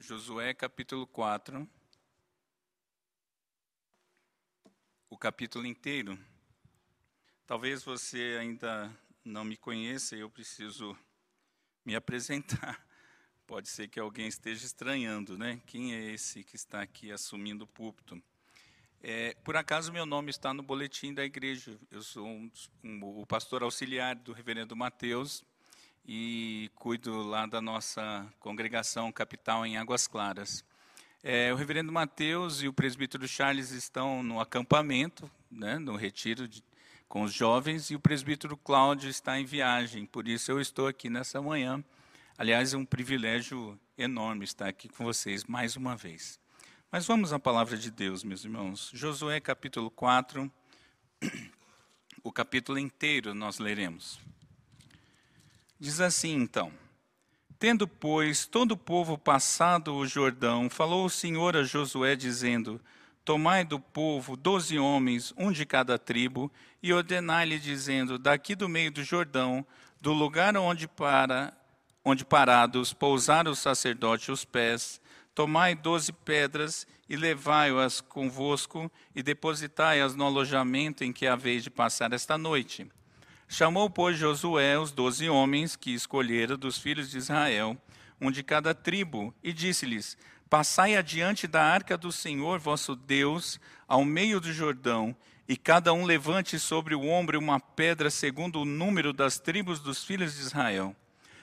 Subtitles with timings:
[0.00, 1.68] Josué capítulo 4.
[5.10, 6.16] O capítulo inteiro.
[7.44, 10.96] Talvez você ainda não me conheça, eu preciso
[11.84, 12.86] me apresentar.
[13.44, 15.60] Pode ser que alguém esteja estranhando, né?
[15.66, 18.22] Quem é esse que está aqui assumindo o púlpito?
[19.02, 21.76] É, por acaso meu nome está no boletim da igreja.
[21.90, 22.50] Eu sou um,
[22.84, 25.44] um, o pastor auxiliar do reverendo Mateus
[26.10, 30.64] e cuido lá da nossa congregação capital em Águas Claras.
[31.22, 36.64] É, o reverendo Mateus e o presbítero Charles estão no acampamento, né, no retiro de,
[37.06, 41.10] com os jovens, e o presbítero Cláudio está em viagem, por isso eu estou aqui
[41.10, 41.84] nessa manhã.
[42.38, 46.40] Aliás, é um privilégio enorme estar aqui com vocês mais uma vez.
[46.90, 48.90] Mas vamos à palavra de Deus, meus irmãos.
[48.94, 50.50] Josué capítulo 4,
[52.24, 54.18] o capítulo inteiro nós leremos.
[55.80, 56.72] Diz assim então:
[57.58, 62.80] Tendo, pois, todo o povo passado o Jordão, falou o Senhor a Josué, dizendo:
[63.24, 66.50] Tomai do povo doze homens, um de cada tribo,
[66.82, 69.64] e ordenai-lhe, dizendo: Daqui do meio do Jordão,
[70.00, 71.52] do lugar onde para
[72.04, 75.00] onde parados pousaram os sacerdotes os pés,
[75.34, 82.12] tomai doze pedras e levai-as convosco e depositai-as no alojamento em que haveis de passar
[82.12, 82.90] esta noite.
[83.50, 87.78] Chamou, pois, Josué os doze homens que escolhera dos filhos de Israel,
[88.20, 90.18] um de cada tribo, e disse-lhes:
[90.50, 95.16] Passai adiante da arca do Senhor vosso Deus, ao meio do Jordão,
[95.48, 100.04] e cada um levante sobre o ombro uma pedra segundo o número das tribos dos
[100.04, 100.94] filhos de Israel,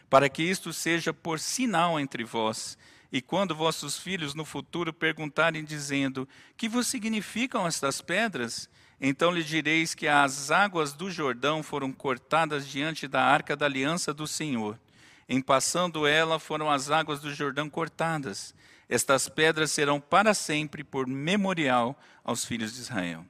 [0.07, 2.77] para que isto seja por sinal entre vós.
[3.11, 8.69] E quando vossos filhos no futuro perguntarem, dizendo: Que vos significam estas pedras?
[8.99, 14.13] Então lhe direis que as águas do Jordão foram cortadas diante da arca da aliança
[14.13, 14.79] do Senhor.
[15.27, 18.53] Em passando ela, foram as águas do Jordão cortadas.
[18.87, 23.25] Estas pedras serão para sempre por memorial aos filhos de Israel.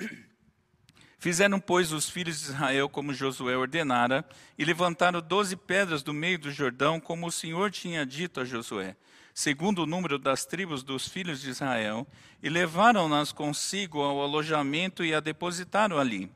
[1.18, 4.24] Fizeram, pois, os filhos de Israel como Josué ordenara,
[4.58, 8.96] e levantaram doze pedras do meio do Jordão, como o Senhor tinha dito a Josué
[9.34, 12.06] segundo o número das tribos dos filhos de Israel,
[12.40, 16.30] e levaram-nas consigo ao alojamento e a depositaram ali.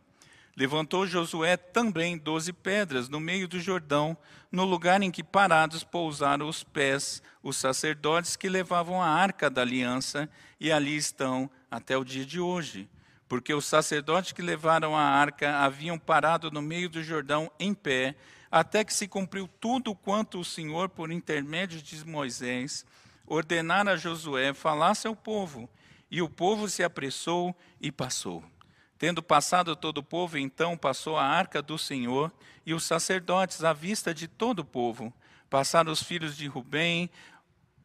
[0.57, 4.19] Levantou Josué também doze pedras no meio do Jordão,
[4.51, 9.63] no lugar em que parados pousaram os pés os sacerdotes que levavam a arca da
[9.63, 12.89] aliança, e ali estão até o dia de hoje.
[13.29, 18.17] Porque os sacerdotes que levaram a arca haviam parado no meio do Jordão em pé,
[18.51, 22.85] até que se cumpriu tudo quanto o Senhor, por intermédio de Moisés,
[23.27, 25.69] ordenara a Josué, falasse ao povo.
[26.11, 28.43] E o povo se apressou e passou.
[28.99, 32.33] Tendo passado todo o povo, então passou a arca do Senhor
[32.65, 35.13] e os sacerdotes à vista de todo o povo.
[35.49, 37.11] Passaram os filhos de Rubem,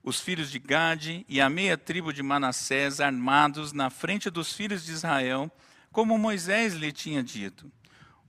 [0.03, 4.83] os filhos de Gade e a meia tribo de Manassés armados na frente dos filhos
[4.83, 5.51] de Israel,
[5.91, 7.71] como Moisés lhe tinha dito.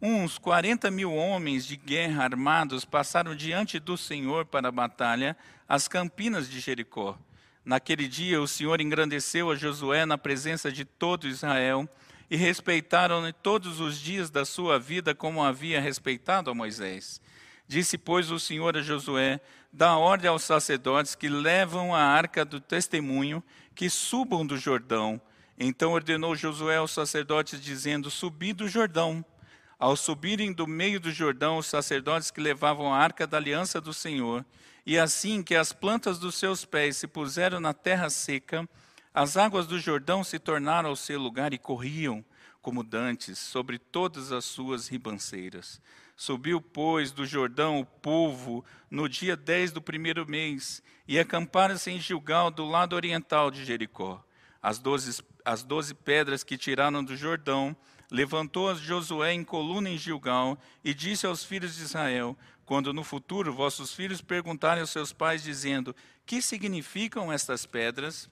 [0.03, 5.37] Uns quarenta mil homens de guerra armados passaram diante do Senhor para a batalha,
[5.69, 7.19] às campinas de Jericó.
[7.65, 11.89] Naquele dia o Senhor engrandeceu a Josué na presença de todo Israel,
[12.31, 17.21] e respeitaram-no todos os dias da sua vida como havia respeitado a Moisés.
[17.67, 19.41] Disse, pois, o Senhor a Josué:
[19.73, 23.43] Dá ordem aos sacerdotes que levam a arca do testemunho,
[23.75, 25.21] que subam do Jordão.
[25.59, 29.25] Então ordenou Josué aos sacerdotes, dizendo: Subi do Jordão.
[29.79, 33.93] Ao subirem do meio do Jordão os sacerdotes que levavam a arca da aliança do
[33.93, 34.45] Senhor,
[34.87, 38.69] e assim que as plantas dos seus pés se puseram na terra seca,
[39.13, 42.25] as águas do Jordão se tornaram ao seu lugar e corriam,
[42.61, 45.81] como dantes, sobre todas as suas ribanceiras.
[46.17, 52.01] Subiu, pois, do Jordão o povo no dia dez do primeiro mês, e acamparam-se em
[52.01, 54.25] Gilgal, do lado oriental de Jericó.
[54.63, 57.77] As doze, as doze pedras que tiraram do Jordão,
[58.15, 63.53] levantou Josué em coluna em Gilgal e disse aos filhos de Israel: Quando no futuro
[63.53, 65.95] vossos filhos perguntarem aos seus pais, dizendo:
[66.25, 68.31] Que significam estas pedras?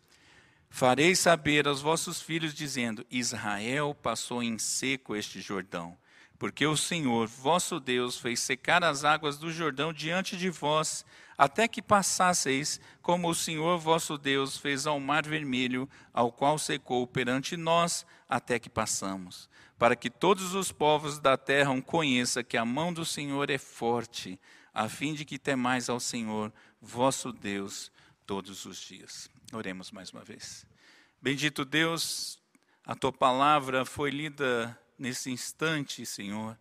[0.70, 5.98] Farei saber aos vossos filhos, dizendo: Israel passou em seco este Jordão,
[6.38, 11.04] porque o Senhor, vosso Deus, fez secar as águas do Jordão diante de vós,
[11.36, 17.04] até que passasseis, como o Senhor vosso Deus fez ao mar vermelho, ao qual secou
[17.04, 19.50] perante nós, até que passamos
[19.82, 24.38] para que todos os povos da terra conheçam que a mão do Senhor é forte,
[24.72, 27.90] a fim de que temais ao Senhor, vosso Deus,
[28.24, 29.28] todos os dias.
[29.52, 30.64] Oremos mais uma vez.
[31.20, 32.38] Bendito Deus,
[32.86, 36.56] a tua palavra foi lida nesse instante, Senhor,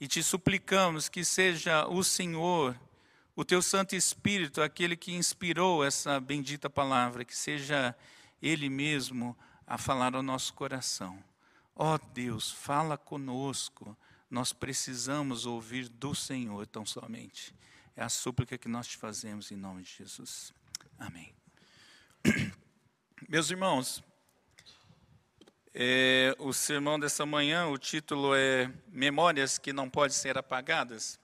[0.00, 2.74] e te suplicamos que seja o Senhor
[3.36, 7.94] o teu Santo Espírito, aquele que inspirou essa bendita palavra, que seja
[8.40, 9.36] Ele mesmo
[9.66, 11.22] a falar ao nosso coração.
[11.78, 13.94] Ó oh, Deus, fala conosco,
[14.30, 17.54] nós precisamos ouvir do Senhor tão somente.
[17.94, 20.54] É a súplica que nós te fazemos em nome de Jesus.
[20.98, 21.34] Amém.
[23.28, 24.02] Meus irmãos,
[25.74, 31.20] é, o sermão dessa manhã, o título é Memórias que não podem ser apagadas.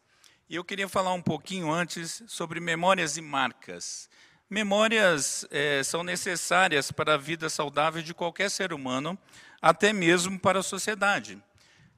[0.50, 4.10] E eu queria falar um pouquinho antes sobre memórias e marcas.
[4.52, 9.19] Memórias é, são necessárias para a vida saudável de qualquer ser humano,
[9.62, 11.43] até mesmo para a sociedade.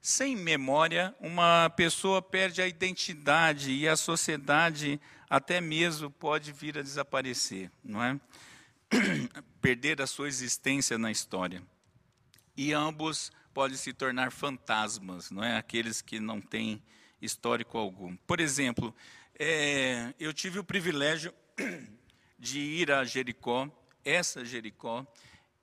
[0.01, 6.83] Sem memória, uma pessoa perde a identidade e a sociedade até mesmo pode vir a
[6.83, 8.21] desaparecer, não é?
[9.61, 11.61] Perder a sua existência na história.
[12.57, 15.57] E ambos podem se tornar fantasmas, não é?
[15.57, 16.81] Aqueles que não têm
[17.21, 18.15] histórico algum.
[18.29, 18.95] Por exemplo,
[19.37, 21.35] é, eu tive o privilégio
[22.39, 23.69] de ir a Jericó,
[24.05, 25.07] essa Jericó,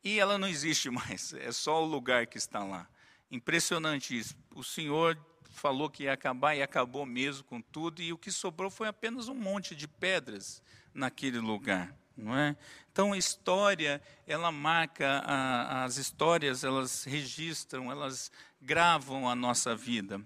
[0.03, 2.87] e ela não existe mais, é só o lugar que está lá.
[3.29, 4.35] Impressionante isso.
[4.53, 5.17] O Senhor
[5.51, 9.27] falou que ia acabar e acabou mesmo com tudo, e o que sobrou foi apenas
[9.27, 10.61] um monte de pedras
[10.93, 11.95] naquele lugar.
[12.15, 12.55] Não é?
[12.91, 18.31] Então, a história, ela marca, a, as histórias, elas registram, elas
[18.61, 20.21] gravam a nossa vida.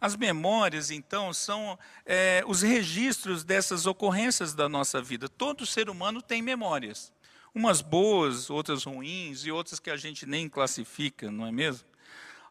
[0.00, 5.28] As memórias, então, são é, os registros dessas ocorrências da nossa vida.
[5.28, 7.12] Todo ser humano tem memórias.
[7.54, 11.88] Umas boas, outras ruins e outras que a gente nem classifica, não é mesmo?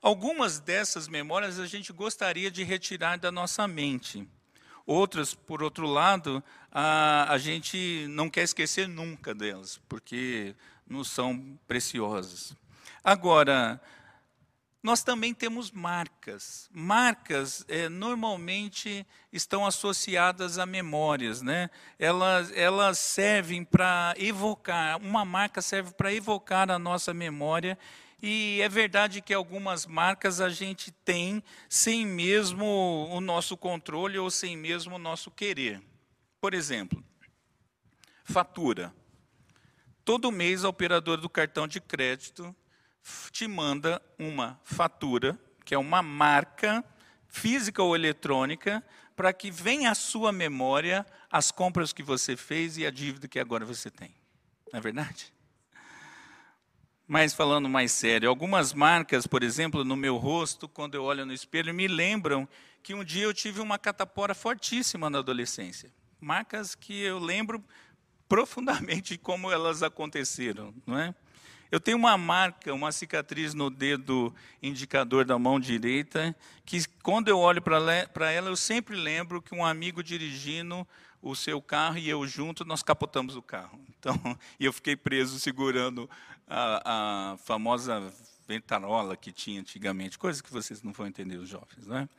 [0.01, 4.27] Algumas dessas memórias a gente gostaria de retirar da nossa mente.
[4.86, 10.56] Outras, por outro lado, a, a gente não quer esquecer nunca delas, porque
[10.88, 12.56] não são preciosas.
[13.03, 13.81] Agora,
[14.86, 16.70] nós também temos marcas.
[16.72, 19.04] Marcas é, normalmente
[19.34, 21.72] estão associadas a memórias, né?
[21.98, 27.80] Elas, elas servem para evocar, uma marca serve para evocar a nossa memória.
[28.22, 34.30] E é verdade que algumas marcas a gente tem sem mesmo o nosso controle ou
[34.30, 35.82] sem mesmo o nosso querer.
[36.40, 37.04] Por exemplo,
[38.24, 38.94] fatura.
[40.04, 42.56] Todo mês a operadora do cartão de crédito
[43.31, 46.84] te manda uma fatura, que é uma marca
[47.28, 48.84] física ou eletrônica,
[49.16, 53.40] para que venha à sua memória as compras que você fez e a dívida que
[53.40, 54.13] agora você tem.
[54.72, 55.34] Não é verdade?
[57.07, 61.34] Mas falando mais sério, algumas marcas, por exemplo, no meu rosto, quando eu olho no
[61.34, 62.48] espelho, me lembram
[62.81, 65.94] que um dia eu tive uma catapora fortíssima na adolescência.
[66.19, 67.63] Marcas que eu lembro
[68.28, 71.13] profundamente como elas aconteceram, não é?
[71.71, 76.35] Eu tenho uma marca, uma cicatriz no dedo indicador da mão direita,
[76.65, 80.88] que quando eu olho para ela, eu sempre lembro que um amigo dirigindo
[81.21, 83.79] o seu carro e eu junto, nós capotamos o carro.
[84.06, 86.07] Então, e eu fiquei preso segurando
[86.47, 88.13] a, a famosa
[88.47, 92.09] ventarola que tinha antigamente, coisas que vocês não vão entender, os jovens, não é?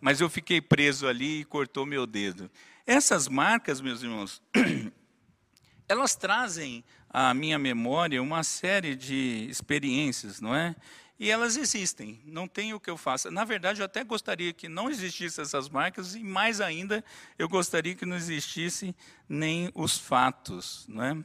[0.00, 2.50] Mas eu fiquei preso ali e cortou meu dedo.
[2.86, 4.40] Essas marcas, meus irmãos,
[5.86, 6.82] elas trazem
[7.18, 10.76] à minha memória uma série de experiências, não é?
[11.18, 13.30] E elas existem, não tem o que eu faça.
[13.30, 17.02] Na verdade, eu até gostaria que não existissem essas marcas, e mais ainda,
[17.38, 18.94] eu gostaria que não existissem
[19.26, 20.84] nem os fatos.
[20.86, 21.16] Não é?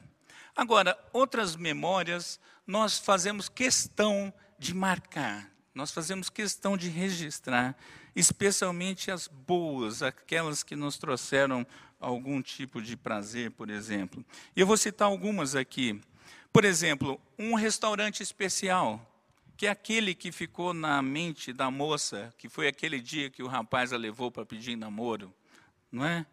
[0.56, 7.76] Agora, outras memórias, nós fazemos questão de marcar, nós fazemos questão de registrar,
[8.16, 11.68] especialmente as boas, aquelas que nos trouxeram
[12.02, 14.26] algum tipo de prazer, por exemplo.
[14.56, 16.02] E eu vou citar algumas aqui.
[16.52, 19.08] Por exemplo, um restaurante especial,
[19.56, 23.48] que é aquele que ficou na mente da moça, que foi aquele dia que o
[23.48, 25.34] rapaz a levou para pedir namoro,
[25.92, 26.26] não é?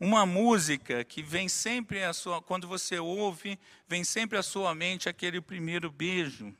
[0.00, 5.08] Uma música que vem sempre a sua, quando você ouve, vem sempre à sua mente
[5.08, 6.52] aquele primeiro beijo.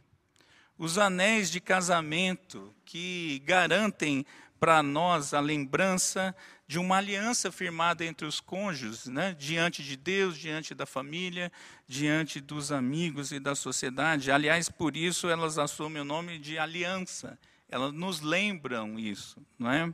[0.78, 4.24] Os anéis de casamento que garantem
[4.62, 6.32] para nós a lembrança
[6.68, 9.34] de uma aliança firmada entre os cônjuges, né?
[9.36, 11.50] diante de Deus, diante da família,
[11.88, 14.30] diante dos amigos e da sociedade.
[14.30, 17.36] Aliás, por isso elas assumem o nome de aliança.
[17.68, 19.92] Elas nos lembram isso, não é?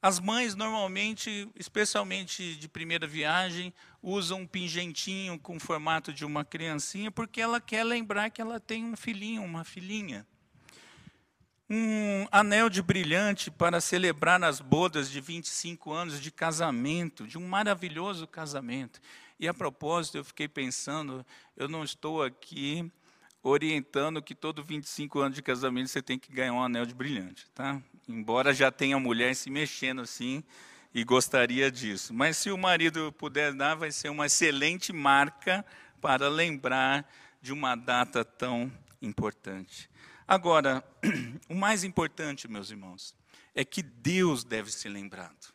[0.00, 7.10] As mães normalmente, especialmente de primeira viagem, usam um pingentinho com formato de uma criancinha
[7.10, 10.24] porque ela quer lembrar que ela tem um filhinho, uma filhinha
[11.72, 17.46] um anel de brilhante para celebrar as bodas de 25 anos de casamento, de um
[17.46, 19.00] maravilhoso casamento.
[19.38, 21.24] E a propósito, eu fiquei pensando,
[21.56, 22.90] eu não estou aqui
[23.40, 27.46] orientando que todo 25 anos de casamento você tem que ganhar um anel de brilhante,
[27.54, 27.80] tá?
[28.08, 30.42] Embora já tenha mulher se mexendo assim,
[30.92, 32.12] e gostaria disso.
[32.12, 35.64] Mas se o marido puder dar, vai ser uma excelente marca
[36.00, 37.08] para lembrar
[37.40, 39.88] de uma data tão importante.
[40.30, 40.84] Agora,
[41.50, 43.16] o mais importante, meus irmãos,
[43.52, 45.52] é que Deus deve ser lembrado.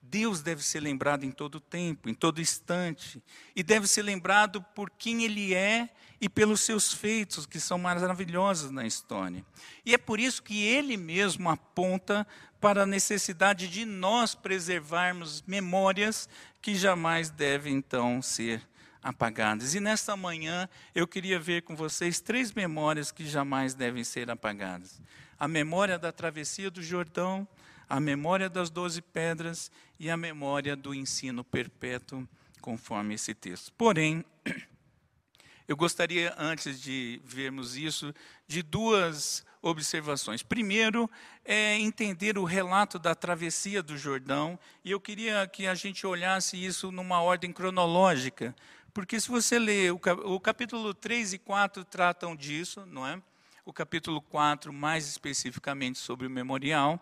[0.00, 3.20] Deus deve ser lembrado em todo tempo, em todo instante,
[3.56, 5.88] e deve ser lembrado por quem Ele é
[6.20, 9.44] e pelos seus feitos, que são maravilhosos na história.
[9.84, 12.24] E é por isso que Ele mesmo aponta
[12.60, 16.28] para a necessidade de nós preservarmos memórias
[16.60, 18.62] que jamais devem então ser
[19.02, 19.74] apagadas.
[19.74, 25.00] E nesta manhã eu queria ver com vocês três memórias que jamais devem ser apagadas:
[25.38, 27.46] a memória da travessia do Jordão,
[27.88, 32.26] a memória das doze pedras e a memória do ensino perpétuo,
[32.60, 33.72] conforme esse texto.
[33.72, 34.24] Porém,
[35.66, 38.14] eu gostaria, antes de vermos isso,
[38.46, 40.42] de duas observações.
[40.42, 41.08] Primeiro,
[41.44, 46.62] é entender o relato da travessia do Jordão, e eu queria que a gente olhasse
[46.62, 48.54] isso numa ordem cronológica,
[48.94, 53.20] porque se você ler o capítulo 3 e 4 tratam disso, não é?
[53.64, 57.00] O capítulo 4 mais especificamente sobre o memorial.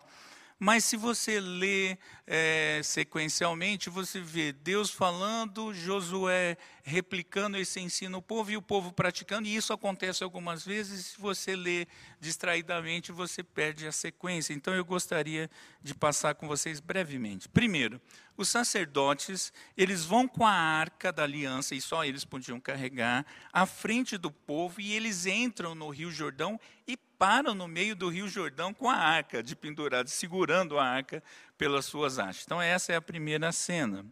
[0.63, 8.23] Mas se você lê é, sequencialmente, você vê Deus falando, Josué replicando esse ensino ao
[8.23, 11.07] povo e o povo praticando, e isso acontece algumas vezes.
[11.07, 11.87] Se você lê
[12.21, 14.53] distraidamente, você perde a sequência.
[14.53, 15.51] Então eu gostaria
[15.83, 17.49] de passar com vocês brevemente.
[17.49, 17.99] Primeiro,
[18.37, 23.65] os sacerdotes, eles vão com a arca da aliança, e só eles podiam carregar, à
[23.65, 28.27] frente do povo, e eles entram no Rio Jordão e param no meio do Rio
[28.27, 31.23] Jordão com a arca de pendurado, segurando a arca
[31.59, 32.47] pelas suas hastes.
[32.47, 34.07] Então, essa é a primeira cena.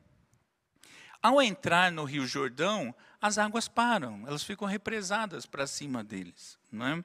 [1.22, 6.58] Ao entrar no Rio Jordão, as águas param, elas ficam represadas para cima deles.
[6.70, 7.04] Não é?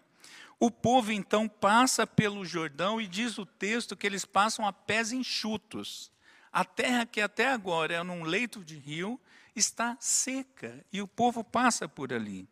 [0.59, 5.13] O povo então passa pelo Jordão e diz o texto que eles passam a pés
[5.13, 6.11] enxutos.
[6.51, 9.17] A terra que até agora é num leito de rio
[9.55, 12.45] está seca e o povo passa por ali.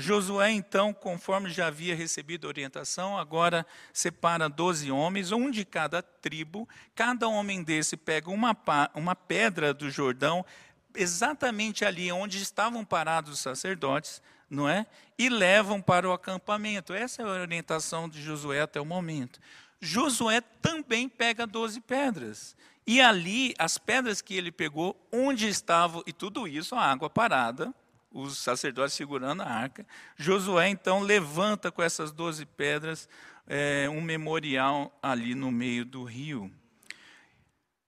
[0.00, 6.68] Josué, então, conforme já havia recebido orientação, agora separa doze homens, um de cada tribo.
[6.94, 8.56] Cada homem desse pega uma,
[8.94, 10.46] uma pedra do Jordão,
[10.94, 14.86] exatamente ali onde estavam parados os sacerdotes, não é?
[15.18, 16.94] E levam para o acampamento.
[16.94, 19.40] Essa é a orientação de Josué até o momento.
[19.80, 22.56] Josué também pega doze pedras.
[22.86, 27.74] E ali, as pedras que ele pegou, onde estavam, e tudo isso, a água parada,
[28.10, 29.86] os sacerdotes segurando a arca.
[30.16, 33.08] Josué então levanta com essas doze pedras
[33.46, 36.52] é, um memorial ali no meio do rio.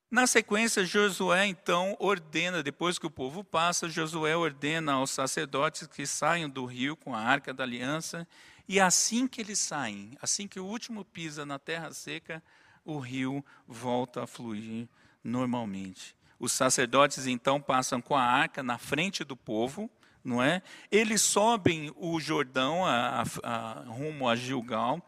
[0.09, 6.05] Na sequência, Josué então ordena, depois que o povo passa, Josué ordena aos sacerdotes que
[6.05, 8.27] saiam do rio com a arca da aliança,
[8.67, 12.43] e assim que eles saem, assim que o último pisa na terra seca,
[12.83, 14.89] o rio volta a fluir
[15.23, 16.13] normalmente.
[16.37, 19.89] Os sacerdotes então passam com a arca na frente do povo,
[20.23, 20.61] não é?
[20.91, 25.01] Eles sobem o Jordão a, a, a, rumo a Gilgal.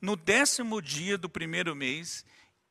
[0.00, 2.24] No décimo dia do primeiro mês,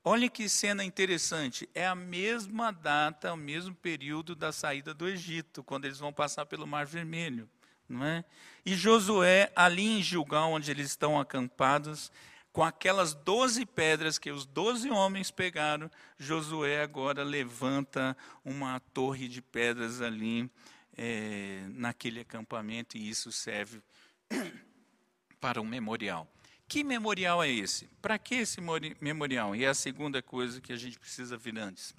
[0.03, 5.63] olha que cena interessante, é a mesma data, o mesmo período da saída do Egito,
[5.63, 7.49] quando eles vão passar pelo Mar Vermelho.
[7.87, 8.23] Não é?
[8.65, 12.11] E Josué, ali em Gilgal, onde eles estão acampados,
[12.53, 19.41] com aquelas doze pedras que os doze homens pegaram, Josué agora levanta uma torre de
[19.41, 20.49] pedras ali
[20.97, 23.81] é, naquele acampamento e isso serve
[25.39, 26.27] para um memorial.
[26.67, 27.89] Que memorial é esse?
[28.01, 28.61] Para que esse
[29.01, 29.55] memorial?
[29.55, 31.93] E é a segunda coisa que a gente precisa vir antes.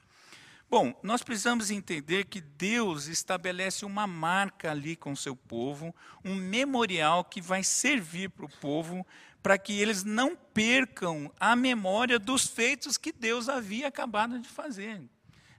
[0.72, 5.94] Bom, nós precisamos entender que Deus estabelece uma marca ali com seu povo,
[6.25, 9.06] um memorial que vai servir para o povo,
[9.42, 15.02] para que eles não percam a memória dos feitos que Deus havia acabado de fazer.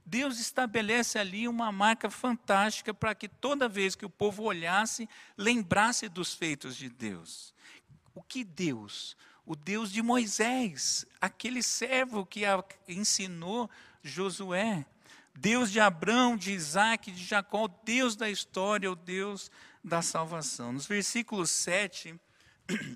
[0.05, 5.07] Deus estabelece ali uma marca fantástica para que toda vez que o povo olhasse,
[5.37, 7.53] lembrasse dos feitos de Deus.
[8.13, 9.15] O que Deus?
[9.45, 12.41] O Deus de Moisés, aquele servo que
[12.87, 13.69] ensinou
[14.03, 14.85] Josué.
[15.35, 19.49] Deus de Abraão, de Isaac, de Jacó, Deus da história, o Deus
[19.83, 20.71] da salvação.
[20.71, 22.15] Nos versículos 7,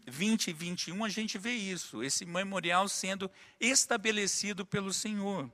[0.06, 5.50] 20 e 21, a gente vê isso, esse memorial sendo estabelecido pelo Senhor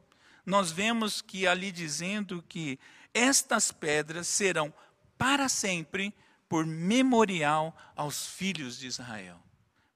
[0.45, 2.79] nós vemos que ali dizendo que
[3.13, 4.73] estas pedras serão
[5.17, 6.13] para sempre
[6.49, 9.39] por memorial aos filhos de Israel.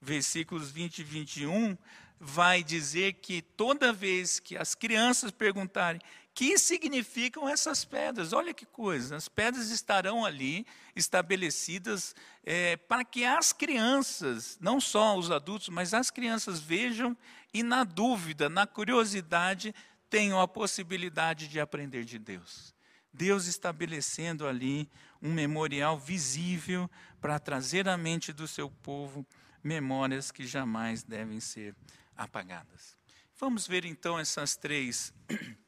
[0.02, 1.78] Versículos 20 e 21
[2.20, 6.02] vai dizer que toda vez que as crianças perguntarem
[6.34, 13.26] que significam essas pedras, olha que coisa, as pedras estarão ali estabelecidas é, para que
[13.26, 17.18] as crianças, não só os adultos, mas as crianças vejam
[17.52, 19.74] e na dúvida, na curiosidade,
[20.10, 22.74] tenham a possibilidade de aprender de Deus.
[23.14, 24.90] Deus estabelecendo ali
[25.22, 29.26] um memorial visível para trazer à mente do seu povo
[29.64, 31.76] memórias que jamais devem ser
[32.16, 32.96] apagadas.
[33.40, 35.14] Vamos ver então essas três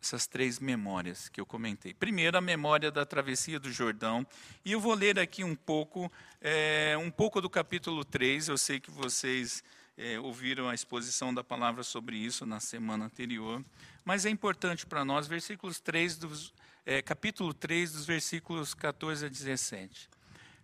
[0.00, 1.92] essas três memórias que eu comentei.
[1.92, 4.24] Primeiro, a memória da travessia do Jordão.
[4.64, 8.46] E eu vou ler aqui um pouco, é, um pouco do capítulo 3.
[8.46, 9.64] Eu sei que vocês
[9.96, 13.64] é, ouviram a exposição da palavra sobre isso na semana anterior.
[14.04, 16.52] Mas é importante para nós, versículos 3 dos,
[16.84, 20.08] é, capítulo 3, dos versículos 14 a 17.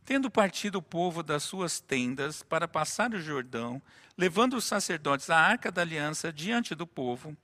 [0.04, 3.80] Tendo partido o povo das suas tendas para passar o Jordão,
[4.18, 7.36] levando os sacerdotes a arca da aliança diante do povo,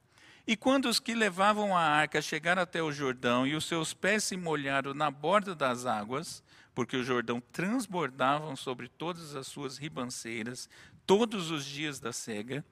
[0.47, 4.25] e quando os que levavam a arca chegaram até o Jordão e os seus pés
[4.25, 6.43] se molharam na borda das águas,
[6.75, 10.69] porque o Jordão transbordava sobre todas as suas ribanceiras
[11.09, 12.63] todos os dias da cega,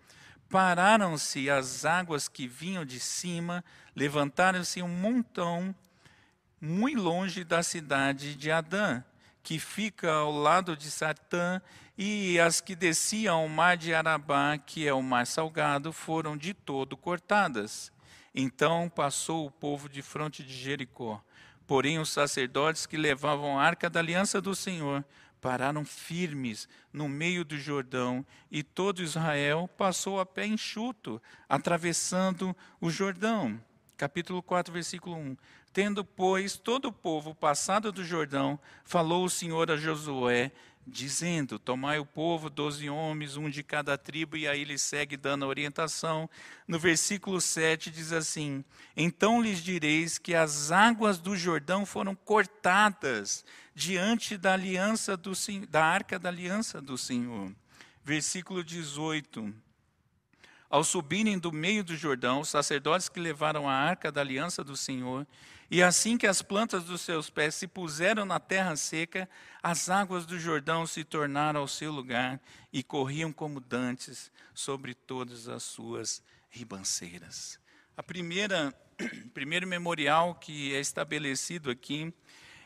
[0.51, 3.65] pararam-se as águas que vinham de cima,
[3.97, 5.75] levantaram-se um montão
[6.61, 9.03] muito longe da cidade de Adã,
[9.43, 11.63] que fica ao lado de Satã,
[11.97, 16.53] e as que desciam ao mar de Arabá, que é o mar salgado, foram de
[16.53, 17.91] todo cortadas.
[18.35, 21.23] Então passou o povo de fronte de Jericó.
[21.67, 25.03] Porém, os sacerdotes que levavam a arca da aliança do Senhor
[25.41, 32.91] pararam firmes no meio do Jordão, e todo Israel passou a pé enxuto, atravessando o
[32.91, 33.61] Jordão.
[33.97, 35.37] Capítulo 4, versículo 1.
[35.73, 40.53] Tendo, pois, todo o povo passado do Jordão, falou o Senhor a Josué,
[40.87, 45.45] dizendo: Tomai o povo, doze homens, um de cada tribo, e aí ele segue dando
[45.45, 46.31] a orientação.
[46.69, 48.65] No versículo 7 diz assim:
[48.97, 55.33] Então lhes direis que as águas do Jordão foram cortadas diante da aliança do
[55.69, 57.53] da arca da aliança do Senhor.
[58.05, 59.53] Versículo 18.
[60.69, 64.77] Ao subirem do meio do Jordão, os sacerdotes que levaram a arca da aliança do
[64.77, 65.27] Senhor
[65.71, 69.29] e assim que as plantas dos seus pés se puseram na terra seca,
[69.63, 72.41] as águas do Jordão se tornaram ao seu lugar
[72.73, 77.59] e corriam como dantes sobre todas as suas ribanceiras.
[77.97, 78.73] A primeira
[79.35, 82.15] primeiro memorial que é estabelecido aqui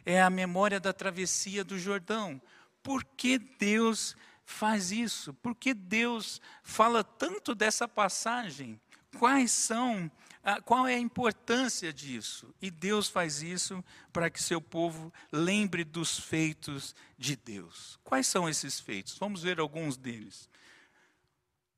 [0.05, 2.41] é a memória da travessia do Jordão.
[2.83, 5.35] Por que Deus faz isso?
[5.35, 8.81] Por que Deus fala tanto dessa passagem?
[9.19, 10.11] Quais são
[10.43, 12.55] ah, qual é a importância disso?
[12.63, 17.99] E Deus faz isso para que seu povo lembre dos feitos de Deus.
[18.03, 19.19] Quais são esses feitos?
[19.19, 20.49] Vamos ver alguns deles.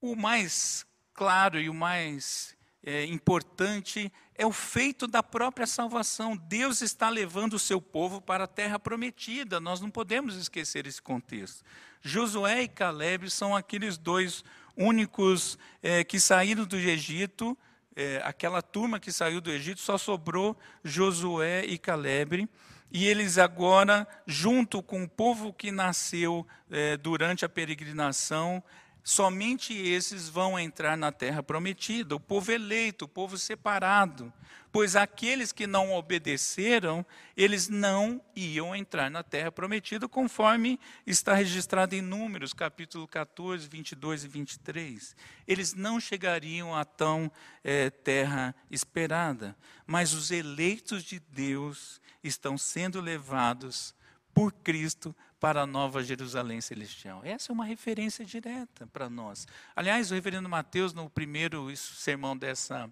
[0.01, 6.37] O mais claro e o mais é, importante é o feito da própria salvação.
[6.37, 9.61] Deus está levando o seu povo para a terra prometida.
[9.61, 11.64] Nós não podemos esquecer esse contexto.
[12.01, 14.44] Josué e Caleb são aqueles dois
[14.77, 17.59] únicos é, que saíram do Egito
[17.94, 22.48] é, aquela turma que saiu do Egito, só sobrou Josué e Caleb.
[22.90, 28.62] E eles agora, junto com o povo que nasceu é, durante a peregrinação,
[29.02, 34.32] somente esses vão entrar na terra prometida, o povo eleito, o povo separado
[34.72, 37.04] pois aqueles que não obedeceram,
[37.36, 44.24] eles não iam entrar na terra prometida, conforme está registrado em Números, capítulo 14, 22
[44.24, 45.14] e 23.
[45.46, 47.30] Eles não chegariam à tão
[47.62, 49.54] é, terra esperada,
[49.86, 53.94] mas os eleitos de Deus estão sendo levados
[54.32, 57.20] por Cristo para a nova Jerusalém celestial.
[57.24, 59.44] Essa é uma referência direta para nós.
[59.74, 62.88] Aliás, o reverendo Mateus, no primeiro sermão dessa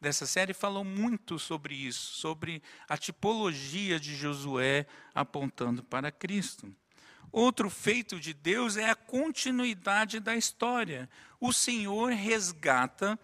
[0.00, 6.74] dessa série falou muito sobre isso, sobre a tipologia de Josué apontando para Cristo.
[7.30, 11.08] Outro feito de Deus é a continuidade da história.
[11.40, 13.16] O Senhor resgata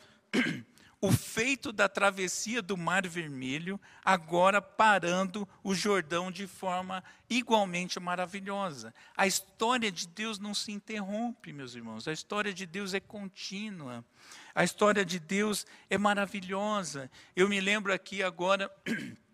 [1.00, 8.94] o feito da travessia do Mar Vermelho, agora parando o Jordão de forma igualmente maravilhosa.
[9.16, 14.04] A história de Deus não se interrompe, meus irmãos, a história de Deus é contínua.
[14.54, 17.10] A história de Deus é maravilhosa.
[17.34, 18.70] Eu me lembro aqui agora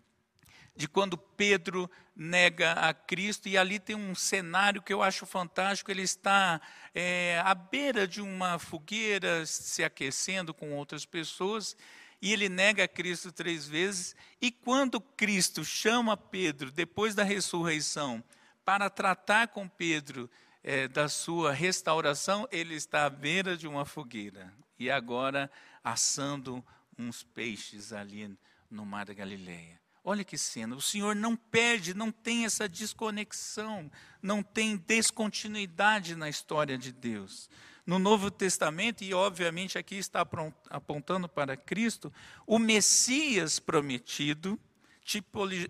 [0.77, 5.89] de quando Pedro nega a Cristo, e ali tem um cenário que eu acho fantástico.
[5.89, 6.61] Ele está
[6.93, 11.75] é, à beira de uma fogueira, se aquecendo com outras pessoas,
[12.21, 14.15] e ele nega Cristo três vezes.
[14.39, 18.23] E quando Cristo chama Pedro, depois da ressurreição,
[18.63, 20.29] para tratar com Pedro
[20.63, 25.49] é, da sua restauração, ele está à beira de uma fogueira e agora
[25.83, 26.63] assando
[26.99, 28.37] uns peixes ali
[28.69, 29.86] no mar da Galileia.
[30.09, 33.91] Olha que cena, o Senhor não perde, não tem essa desconexão,
[34.21, 37.49] não tem descontinuidade na história de Deus.
[37.85, 40.25] no Novo Testamento, e obviamente aqui está
[40.69, 42.11] apontando para Cristo,
[42.45, 44.57] o Messias prometido,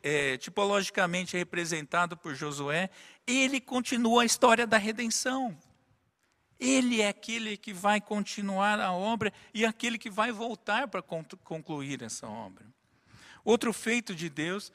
[0.04, 2.92] é, tipologicamente representado por Josué,
[3.26, 5.58] ele continua a história da redenção.
[6.60, 12.04] Ele é aquele que vai continuar a obra e aquele que vai voltar para concluir
[12.04, 12.77] essa obra.
[13.48, 14.74] Outro feito de Deus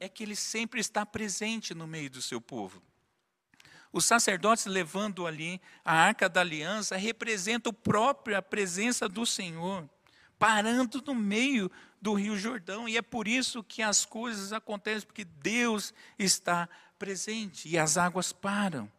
[0.00, 2.82] é que ele sempre está presente no meio do seu povo.
[3.92, 9.88] Os sacerdotes levando ali a arca da aliança representa a própria presença do Senhor,
[10.36, 12.88] parando no meio do Rio Jordão.
[12.88, 18.32] E é por isso que as coisas acontecem, porque Deus está presente e as águas
[18.32, 18.90] param.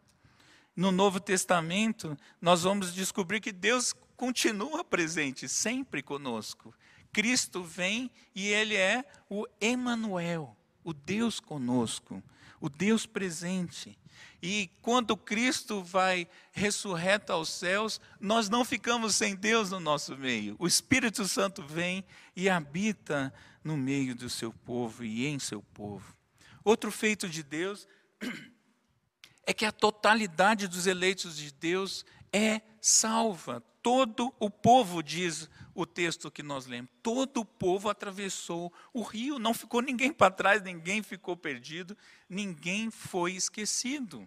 [0.74, 6.74] No Novo Testamento, nós vamos descobrir que Deus continua presente, sempre conosco.
[7.14, 12.20] Cristo vem e ele é o Emanuel, o Deus conosco,
[12.60, 13.96] o Deus presente.
[14.42, 20.56] E quando Cristo vai ressurreto aos céus, nós não ficamos sem Deus no nosso meio.
[20.58, 26.16] O Espírito Santo vem e habita no meio do seu povo e em seu povo.
[26.64, 27.86] Outro feito de Deus
[29.46, 33.62] é que a totalidade dos eleitos de Deus é salva.
[33.84, 39.38] Todo o povo, diz o texto que nós lemos, todo o povo atravessou o rio,
[39.38, 41.94] não ficou ninguém para trás, ninguém ficou perdido,
[42.26, 44.26] ninguém foi esquecido.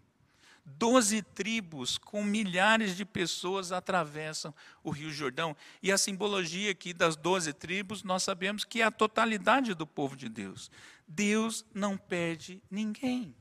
[0.63, 5.57] Doze tribos com milhares de pessoas atravessam o Rio Jordão.
[5.81, 10.15] E a simbologia aqui das doze tribos, nós sabemos que é a totalidade do povo
[10.15, 10.69] de Deus.
[11.07, 13.33] Deus não perde ninguém.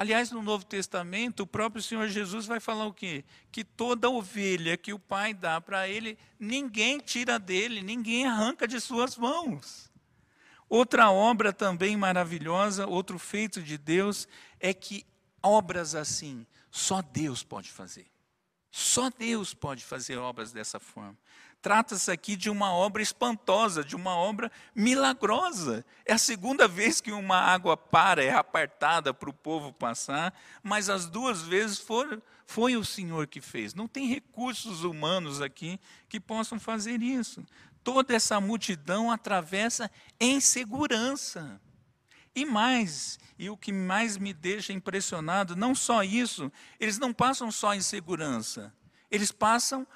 [0.00, 3.22] Aliás, no Novo Testamento, o próprio Senhor Jesus vai falar o quê?
[3.52, 8.80] Que toda ovelha que o Pai dá para ele, ninguém tira dele, ninguém arranca de
[8.80, 9.92] suas mãos.
[10.70, 14.26] Outra obra também maravilhosa, outro feito de Deus,
[14.58, 15.04] é que
[15.42, 18.06] obras assim, só Deus pode fazer.
[18.70, 21.18] Só Deus pode fazer obras dessa forma.
[21.62, 25.84] Trata-se aqui de uma obra espantosa, de uma obra milagrosa.
[26.06, 30.88] É a segunda vez que uma água para, é apartada para o povo passar, mas
[30.88, 33.74] as duas vezes foram, foi o Senhor que fez.
[33.74, 37.44] Não tem recursos humanos aqui que possam fazer isso.
[37.84, 41.60] Toda essa multidão atravessa em segurança.
[42.34, 47.50] E mais, e o que mais me deixa impressionado, não só isso, eles não passam
[47.50, 48.72] só em segurança,
[49.10, 49.86] eles passam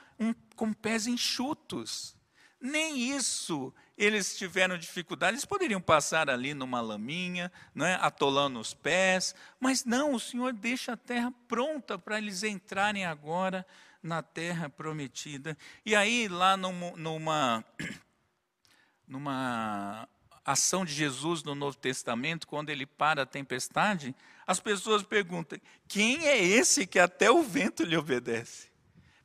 [0.54, 2.16] com pés enxutos.
[2.60, 5.34] Nem isso eles tiveram dificuldade.
[5.34, 10.92] Eles poderiam passar ali numa laminha, é, atolando os pés, mas não, o Senhor deixa
[10.92, 13.66] a terra pronta para eles entrarem agora
[14.02, 15.56] na terra prometida.
[15.84, 17.64] E aí, lá numa,
[19.06, 20.08] numa
[20.44, 24.14] ação de Jesus no Novo Testamento, quando ele para a tempestade,
[24.46, 28.73] as pessoas perguntam: quem é esse que até o vento lhe obedece?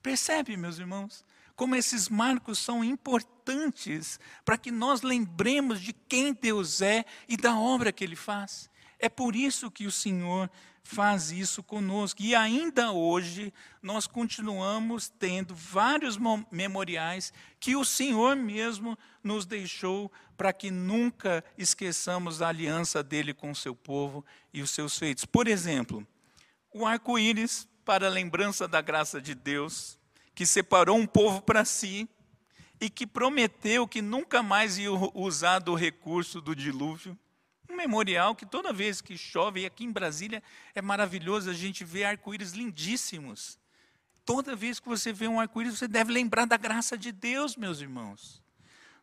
[0.01, 6.81] Percebe, meus irmãos, como esses marcos são importantes para que nós lembremos de quem Deus
[6.81, 8.69] é e da obra que Ele faz.
[8.97, 10.49] É por isso que o Senhor
[10.89, 12.21] faz isso conosco.
[12.21, 16.17] E ainda hoje nós continuamos tendo vários
[16.51, 23.51] memoriais que o Senhor mesmo nos deixou para que nunca esqueçamos a aliança dele com
[23.51, 25.25] o seu povo e os seus feitos.
[25.25, 26.07] Por exemplo,
[26.73, 29.97] o arco-íris para a lembrança da graça de Deus,
[30.35, 32.07] que separou um povo para si
[32.79, 37.17] e que prometeu que nunca mais ia usar do recurso do dilúvio.
[37.67, 40.43] Um memorial que toda vez que chove, e aqui em Brasília
[40.75, 43.57] é maravilhoso, a gente vê arco-íris lindíssimos.
[44.23, 47.81] Toda vez que você vê um arco-íris, você deve lembrar da graça de Deus, meus
[47.81, 48.39] irmãos.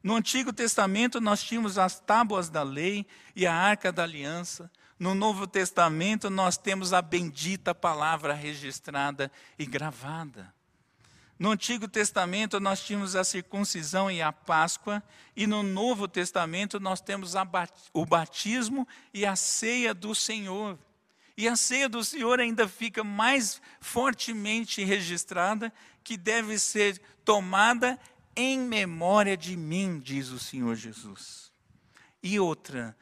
[0.01, 4.71] No Antigo Testamento, nós tínhamos as tábuas da lei e a arca da aliança.
[4.99, 10.55] No Novo Testamento, nós temos a bendita palavra registrada e gravada.
[11.39, 15.03] No Antigo Testamento, nós tínhamos a circuncisão e a Páscoa,
[15.37, 17.35] e no Novo Testamento, nós temos
[17.93, 20.79] o batismo e a ceia do Senhor.
[21.37, 25.71] E a ceia do Senhor ainda fica mais fortemente registrada,
[26.03, 28.01] que deve ser tomada
[28.35, 31.53] em memória de mim, diz o Senhor Jesus.
[32.23, 32.97] E outra,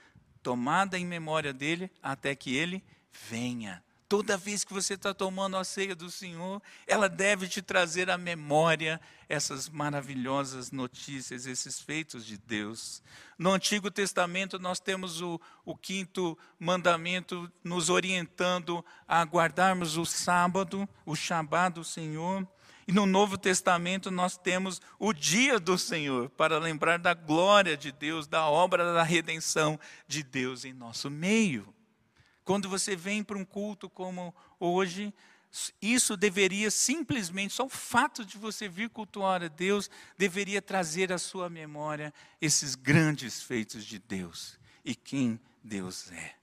[0.44, 2.84] tomada em memória dele até que ele
[3.28, 3.82] venha.
[4.06, 8.18] Toda vez que você está tomando a ceia do Senhor, ela deve te trazer à
[8.18, 13.02] memória essas maravilhosas notícias, esses feitos de Deus.
[13.38, 20.86] No Antigo Testamento, nós temos o, o quinto mandamento nos orientando a guardarmos o sábado,
[21.06, 22.46] o Shabá do Senhor.
[22.86, 27.90] E no Novo Testamento nós temos o dia do Senhor, para lembrar da glória de
[27.90, 31.74] Deus, da obra da redenção de Deus em nosso meio.
[32.44, 35.14] Quando você vem para um culto como hoje,
[35.80, 41.18] isso deveria simplesmente, só o fato de você vir cultuar a Deus, deveria trazer à
[41.18, 46.34] sua memória esses grandes feitos de Deus e quem Deus é.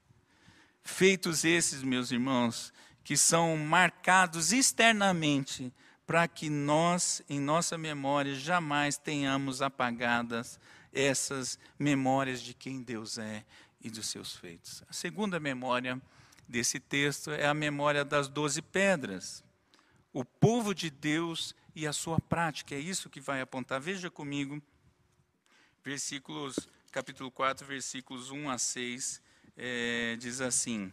[0.82, 2.72] Feitos esses, meus irmãos,
[3.04, 5.72] que são marcados externamente
[6.12, 10.60] para que nós, em nossa memória, jamais tenhamos apagadas
[10.92, 13.42] essas memórias de quem Deus é
[13.80, 14.82] e dos seus feitos.
[14.90, 15.98] A segunda memória
[16.46, 19.42] desse texto é a memória das doze pedras.
[20.12, 23.80] O povo de Deus e a sua prática, é isso que vai apontar.
[23.80, 24.62] Veja comigo,
[25.82, 29.22] versículos, capítulo 4, versículos 1 a 6,
[29.56, 30.92] é, diz assim: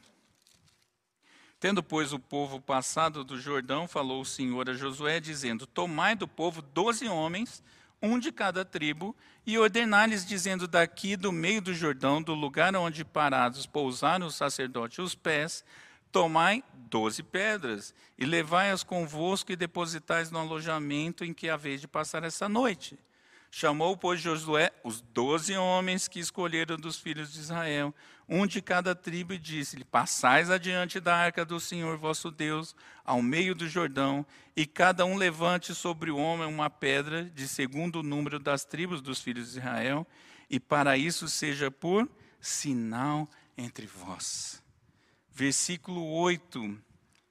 [1.60, 6.26] Tendo, pois, o povo passado do Jordão, falou o Senhor a Josué, dizendo: Tomai do
[6.26, 7.62] povo doze homens,
[8.02, 9.13] um de cada tribo,
[9.45, 15.00] e ordenai-lhes, dizendo: Daqui do meio do Jordão, do lugar onde parados pousaram os sacerdotes
[15.00, 15.65] os pés,
[16.13, 22.24] tomai doze pedras, e levai-as convosco e depositais no alojamento em que haveis de passar
[22.24, 22.98] essa noite.
[23.52, 27.93] Chamou, pois, Josué os doze homens que escolheram dos filhos de Israel,
[28.30, 33.22] um de cada tribo, e disse-lhe: Passais adiante da arca do Senhor vosso Deus, ao
[33.22, 38.04] meio do Jordão, e cada um levante sobre o homem uma pedra, de segundo o
[38.04, 40.06] número das tribos dos filhos de Israel,
[40.50, 42.08] e para isso seja por
[42.39, 44.62] sinal entre vós.
[45.32, 46.78] Versículo 8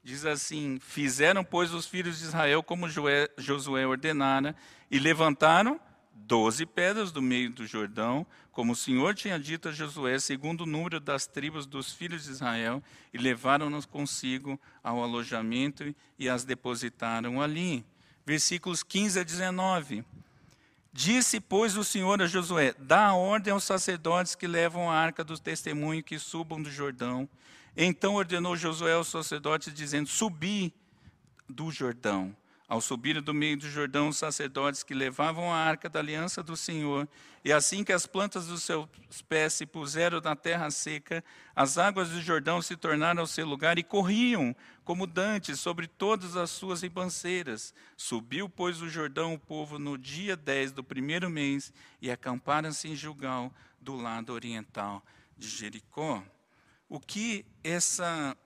[0.03, 4.57] diz assim: Fizeram, pois, os filhos de Israel como Josué ordenara,
[4.91, 5.81] e levantaram
[6.27, 10.67] doze pedras do meio do Jordão, como o Senhor tinha dito a Josué, segundo o
[10.67, 17.41] número das tribos dos filhos de Israel, e levaram-nos consigo ao alojamento e as depositaram
[17.41, 17.85] ali.
[18.27, 20.05] Versículos 15 a 19.
[20.93, 25.39] Disse, pois, o Senhor a Josué: Dá ordem aos sacerdotes que levam a arca do
[25.39, 27.29] testemunho que subam do Jordão.
[27.77, 30.75] Então ordenou Josué aos sacerdotes, dizendo: Subi
[31.49, 32.35] do Jordão.
[32.69, 36.55] Ao subir do meio do Jordão, os sacerdotes que levavam a arca da aliança do
[36.55, 37.09] Senhor,
[37.43, 38.87] e assim que as plantas dos seus
[39.27, 41.25] pés se puseram na terra seca,
[41.57, 44.55] as águas do Jordão se tornaram ao seu lugar e corriam,
[44.85, 47.73] como dantes, sobre todas as suas ribanceiras.
[47.97, 52.95] Subiu, pois, o Jordão o povo no dia 10 do primeiro mês, e acamparam-se em
[52.95, 53.51] Gilgal,
[53.81, 55.03] do lado oriental
[55.39, 56.23] de Jericó.
[56.87, 58.37] O que essa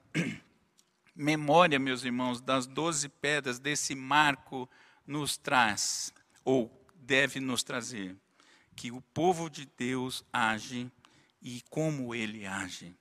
[1.15, 4.69] memória, meus irmãos, das doze pedras, desse marco,
[5.07, 6.13] nos traz,
[6.45, 8.17] ou deve nos trazer,
[8.75, 10.91] que o povo de Deus age
[11.43, 12.95] e como ele age.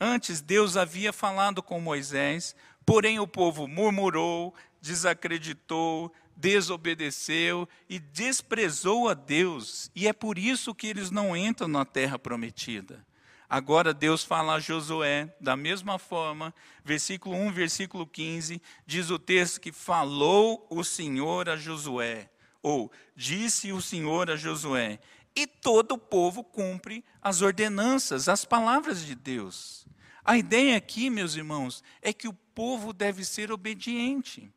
[0.00, 9.14] Antes, Deus havia falado com Moisés, porém o povo murmurou, desacreditou, desobedeceu e desprezou a
[9.14, 13.06] Deus, e é por isso que eles não entram na terra prometida.
[13.54, 16.52] Agora Deus fala a Josué, da mesma forma,
[16.84, 22.28] versículo 1, versículo 15, diz o texto que falou o Senhor a Josué,
[22.60, 24.98] ou disse o Senhor a Josué,
[25.36, 29.86] e todo o povo cumpre as ordenanças, as palavras de Deus.
[30.24, 34.50] A ideia aqui, meus irmãos, é que o povo deve ser obediente.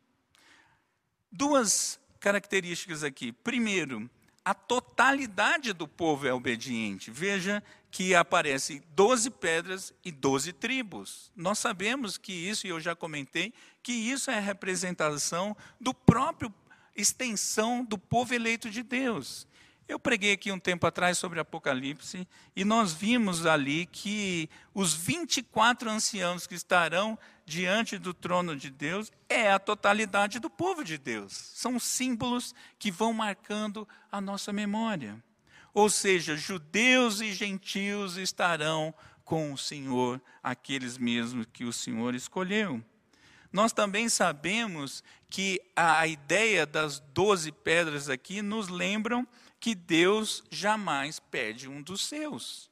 [1.30, 3.30] Duas características aqui.
[3.30, 4.10] Primeiro,
[4.48, 7.10] a totalidade do povo é obediente.
[7.10, 11.30] Veja que aparecem 12 pedras e 12 tribos.
[11.36, 16.50] Nós sabemos que isso, e eu já comentei, que isso é representação do próprio
[16.96, 19.46] extensão do povo eleito de Deus.
[19.86, 25.90] Eu preguei aqui um tempo atrás sobre Apocalipse e nós vimos ali que os 24
[25.90, 31.32] anciãos que estarão diante do trono de Deus é a totalidade do povo de Deus.
[31.32, 35.22] São símbolos que vão marcando a nossa memória.
[35.72, 42.84] Ou seja, judeus e gentios estarão com o Senhor, aqueles mesmos que o Senhor escolheu.
[43.50, 49.26] Nós também sabemos que a ideia das doze pedras aqui nos lembram
[49.58, 52.70] que Deus jamais perde um dos seus.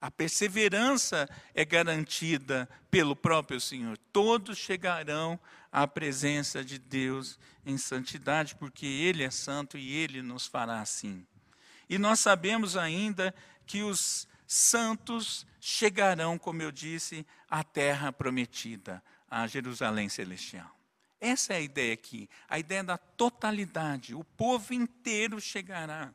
[0.00, 3.96] A perseverança é garantida pelo próprio Senhor.
[4.12, 5.38] Todos chegarão
[5.72, 11.26] à presença de Deus em santidade, porque Ele é santo e Ele nos fará assim.
[11.88, 13.34] E nós sabemos ainda
[13.66, 20.70] que os santos chegarão, como eu disse, à terra prometida, a Jerusalém celestial.
[21.20, 24.14] Essa é a ideia aqui, a ideia da totalidade.
[24.14, 26.12] O povo inteiro chegará.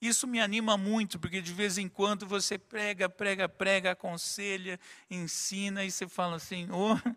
[0.00, 5.84] Isso me anima muito, porque de vez em quando você prega, prega, prega, aconselha, ensina,
[5.84, 7.16] e você fala assim: oh, o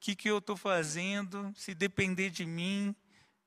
[0.00, 1.52] que, que eu estou fazendo?
[1.56, 2.94] Se depender de mim,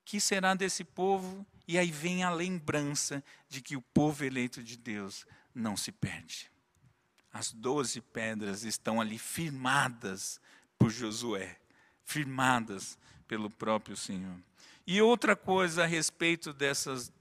[0.06, 1.46] que será desse povo?
[1.68, 6.50] E aí vem a lembrança de que o povo eleito de Deus não se perde.
[7.32, 10.40] As doze pedras estão ali firmadas
[10.78, 11.58] por Josué,
[12.04, 14.38] firmadas pelo próprio Senhor.
[14.86, 17.12] E outra coisa a respeito dessas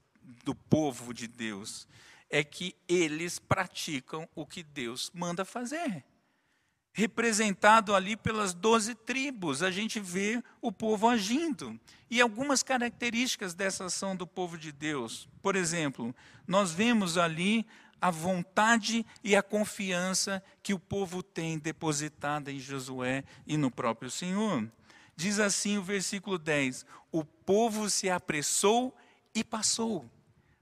[0.43, 1.87] do povo de Deus
[2.29, 6.03] é que eles praticam o que Deus manda fazer.
[6.93, 11.79] Representado ali pelas doze tribos, a gente vê o povo agindo.
[12.09, 15.27] E algumas características dessa ação do povo de Deus.
[15.41, 16.13] Por exemplo,
[16.45, 17.65] nós vemos ali
[18.01, 24.09] a vontade e a confiança que o povo tem depositada em Josué e no próprio
[24.09, 24.67] Senhor.
[25.15, 28.93] Diz assim o versículo 10: O povo se apressou
[29.33, 30.09] e passou.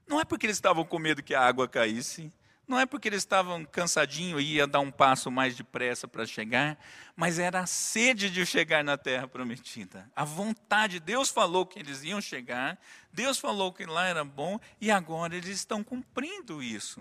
[0.06, 2.32] Não é porque eles estavam com medo que a água caísse,
[2.70, 6.78] não é porque eles estavam cansadinhos e ia dar um passo mais depressa para chegar,
[7.16, 10.08] mas era a sede de chegar na terra prometida.
[10.14, 12.78] A vontade, Deus falou que eles iam chegar,
[13.12, 17.00] Deus falou que lá era bom e agora eles estão cumprindo isso.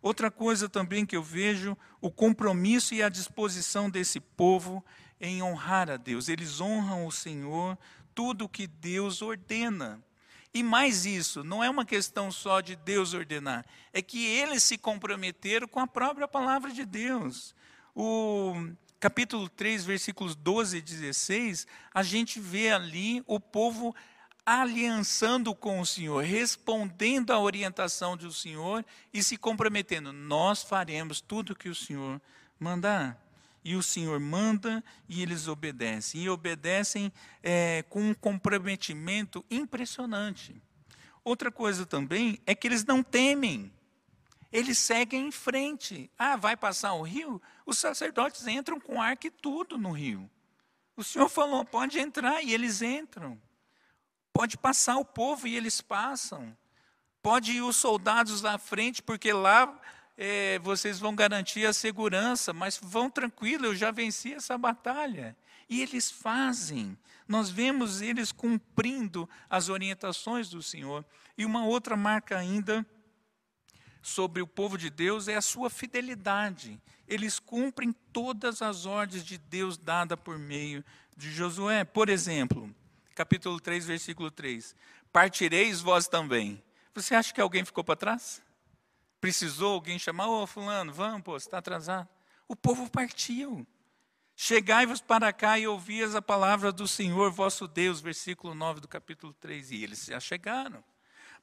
[0.00, 4.82] Outra coisa também que eu vejo, o compromisso e a disposição desse povo
[5.20, 6.28] em honrar a Deus.
[6.28, 7.76] Eles honram o Senhor,
[8.14, 10.02] tudo o que Deus ordena.
[10.56, 14.78] E mais isso, não é uma questão só de Deus ordenar, é que eles se
[14.78, 17.54] comprometeram com a própria palavra de Deus.
[17.94, 18.54] O
[18.98, 23.94] capítulo 3, versículos 12 e 16, a gente vê ali o povo
[24.46, 30.10] aliançando com o Senhor, respondendo à orientação do Senhor e se comprometendo.
[30.10, 32.18] Nós faremos tudo o que o Senhor
[32.58, 33.25] mandar.
[33.68, 36.22] E o Senhor manda e eles obedecem.
[36.22, 40.54] E obedecem é, com um comprometimento impressionante.
[41.24, 43.72] Outra coisa também é que eles não temem.
[44.52, 46.08] Eles seguem em frente.
[46.16, 47.42] Ah, vai passar o rio?
[47.66, 50.30] Os sacerdotes entram com arco e tudo no rio.
[50.96, 53.36] O Senhor falou, pode entrar, e eles entram.
[54.32, 56.56] Pode passar o povo e eles passam.
[57.20, 59.76] Pode ir os soldados à frente, porque lá
[60.16, 65.36] é, vocês vão garantir a segurança, mas vão tranquilo, eu já venci essa batalha.
[65.68, 66.96] E eles fazem.
[67.28, 71.04] Nós vemos eles cumprindo as orientações do Senhor.
[71.36, 72.86] E uma outra marca ainda
[74.00, 76.80] sobre o povo de Deus é a sua fidelidade.
[77.08, 80.84] Eles cumprem todas as ordens de Deus dada por meio
[81.16, 81.84] de Josué.
[81.84, 82.72] Por exemplo,
[83.14, 84.74] capítulo 3, versículo 3.
[85.12, 86.62] Partireis vós também.
[86.94, 88.45] Você acha que alguém ficou para trás?
[89.20, 92.08] Precisou alguém chamar, ô oh, fulano, vamos, pô, você está atrasado.
[92.46, 93.66] O povo partiu.
[94.34, 99.32] Chegai-vos para cá e ouvias a palavra do Senhor vosso Deus, versículo 9 do capítulo
[99.34, 99.70] 3.
[99.70, 100.84] E eles já chegaram.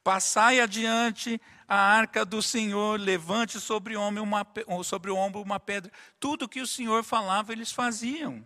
[0.03, 4.45] Passai adiante a arca do Senhor, levante sobre o, uma,
[4.83, 5.91] sobre o ombro uma pedra.
[6.19, 8.45] Tudo que o Senhor falava, eles faziam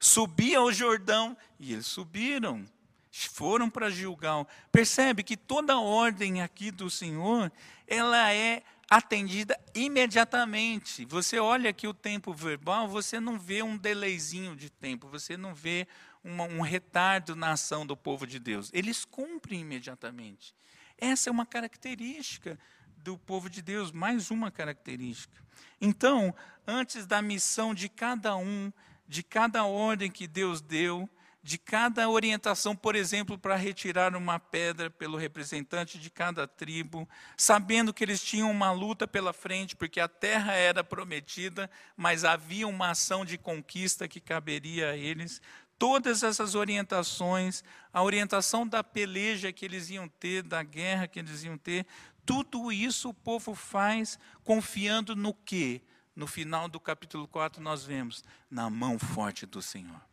[0.00, 2.64] subia ao Jordão, e eles subiram,
[3.10, 4.46] foram para Gilgal.
[4.70, 7.50] Percebe que toda a ordem aqui do Senhor,
[7.86, 11.04] ela é atendida imediatamente.
[11.04, 15.54] Você olha aqui o tempo verbal, você não vê um delayzinho de tempo, você não
[15.54, 15.86] vê
[16.24, 18.70] uma, um retardo na ação do povo de Deus.
[18.72, 20.54] Eles cumprem imediatamente.
[20.98, 22.58] Essa é uma característica
[22.98, 25.40] do povo de Deus, mais uma característica.
[25.80, 26.34] Então,
[26.66, 28.72] antes da missão de cada um
[29.08, 31.08] de cada ordem que Deus deu,
[31.42, 37.94] de cada orientação, por exemplo, para retirar uma pedra pelo representante de cada tribo, sabendo
[37.94, 42.90] que eles tinham uma luta pela frente, porque a terra era prometida, mas havia uma
[42.90, 45.40] ação de conquista que caberia a eles.
[45.78, 51.42] Todas essas orientações, a orientação da peleja que eles iam ter, da guerra que eles
[51.42, 51.86] iam ter,
[52.26, 55.80] tudo isso o povo faz confiando no quê?
[56.14, 60.09] no final do capítulo 4, nós vemos na mão forte do Senhor.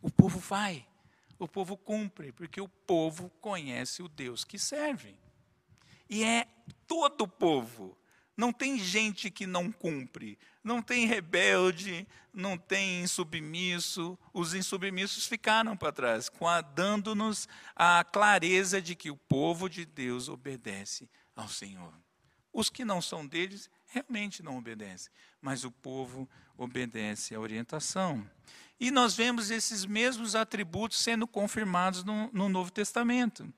[0.00, 0.86] O povo vai,
[1.38, 5.16] o povo cumpre, porque o povo conhece o Deus que serve.
[6.08, 6.46] E é
[6.86, 7.96] todo o povo.
[8.36, 14.16] Não tem gente que não cumpre, não tem rebelde, não tem insubmisso.
[14.32, 16.30] Os insubmissos ficaram para trás,
[16.72, 21.92] dando-nos a clareza de que o povo de Deus obedece ao Senhor.
[22.52, 28.28] Os que não são deles realmente não obedecem, mas o povo obedece à orientação.
[28.80, 33.52] E nós vemos esses mesmos atributos sendo confirmados no, no Novo Testamento.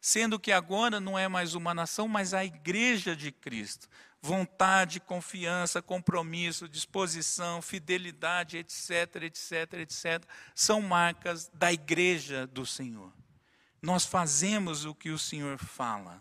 [0.00, 3.88] Sendo que agora não é mais uma nação, mas a igreja de Cristo.
[4.20, 10.24] Vontade, confiança, compromisso, disposição, fidelidade, etc, etc, etc,
[10.54, 13.12] são marcas da igreja do Senhor.
[13.80, 16.20] Nós fazemos o que o Senhor fala.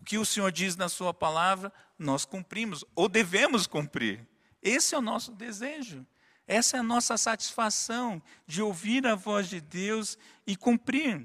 [0.00, 4.24] O que o Senhor diz na Sua palavra, nós cumprimos, ou devemos cumprir.
[4.62, 6.06] Esse é o nosso desejo.
[6.50, 11.24] Essa é a nossa satisfação de ouvir a voz de Deus e cumprir.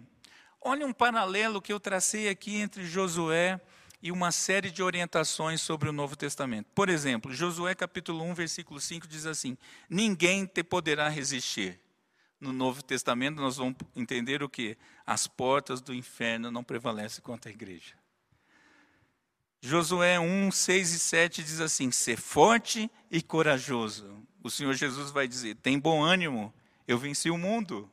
[0.61, 3.59] Olha um paralelo que eu tracei aqui entre Josué
[4.03, 6.67] e uma série de orientações sobre o Novo Testamento.
[6.75, 9.57] Por exemplo, Josué capítulo 1, versículo 5 diz assim:
[9.89, 11.79] Ninguém te poderá resistir.
[12.39, 14.77] no Novo Testamento, nós vamos entender o que?
[15.07, 17.95] As portas do inferno não prevalecem contra a igreja.
[19.61, 24.23] Josué 1, 6 e 7 diz assim: Ser forte e corajoso.
[24.43, 26.53] O Senhor Jesus vai dizer: Tem bom ânimo,
[26.87, 27.89] eu venci o mundo.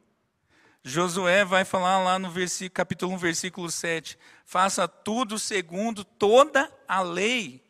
[0.84, 2.32] Josué vai falar lá no
[2.72, 4.18] capítulo 1, versículo 7.
[4.44, 7.62] Faça tudo segundo toda a lei.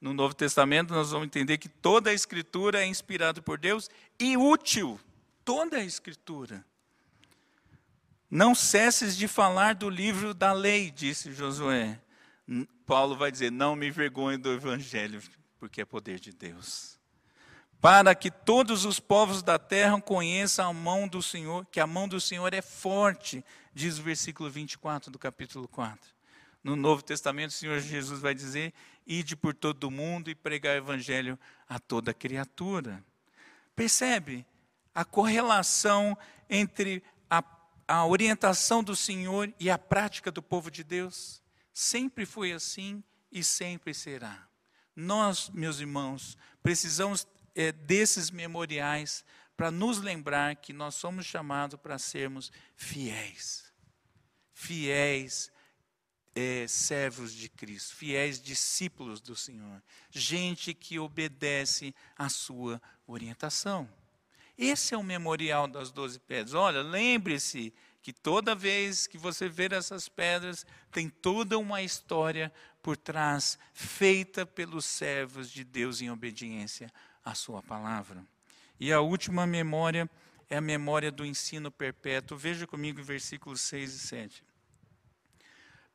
[0.00, 4.36] No Novo Testamento, nós vamos entender que toda a Escritura é inspirada por Deus e
[4.36, 4.98] útil.
[5.44, 6.64] Toda a Escritura.
[8.30, 12.00] Não cesses de falar do livro da lei, disse Josué.
[12.90, 15.22] Paulo vai dizer: Não me envergonhe do Evangelho,
[15.58, 17.00] porque é poder de Deus
[17.80, 22.06] para que todos os povos da terra conheçam a mão do Senhor, que a mão
[22.06, 25.98] do Senhor é forte, diz o versículo 24 do capítulo 4.
[26.62, 28.74] No Novo Testamento, o Senhor Jesus vai dizer:
[29.06, 33.02] Ide por todo o mundo e pregar o evangelho a toda criatura.
[33.74, 34.44] Percebe
[34.94, 36.18] a correlação
[36.50, 37.42] entre a,
[37.88, 41.40] a orientação do Senhor e a prática do povo de Deus?
[41.72, 44.48] Sempre foi assim e sempre será.
[44.94, 49.24] Nós, meus irmãos, precisamos é, desses memoriais
[49.56, 53.70] para nos lembrar que nós somos chamados para sermos fiéis.
[54.54, 55.50] Fiéis
[56.34, 63.88] é, servos de Cristo, fiéis discípulos do Senhor, gente que obedece à sua orientação.
[64.56, 66.54] Esse é o memorial das doze pedras.
[66.54, 67.72] Olha, lembre-se
[68.02, 74.46] que toda vez que você ver essas pedras, tem toda uma história por trás, feita
[74.46, 76.90] pelos servos de Deus em obediência
[77.24, 78.24] a sua palavra.
[78.78, 80.08] E a última memória
[80.48, 82.38] é a memória do ensino perpétuo.
[82.38, 84.44] Veja comigo versículos 6 e 7.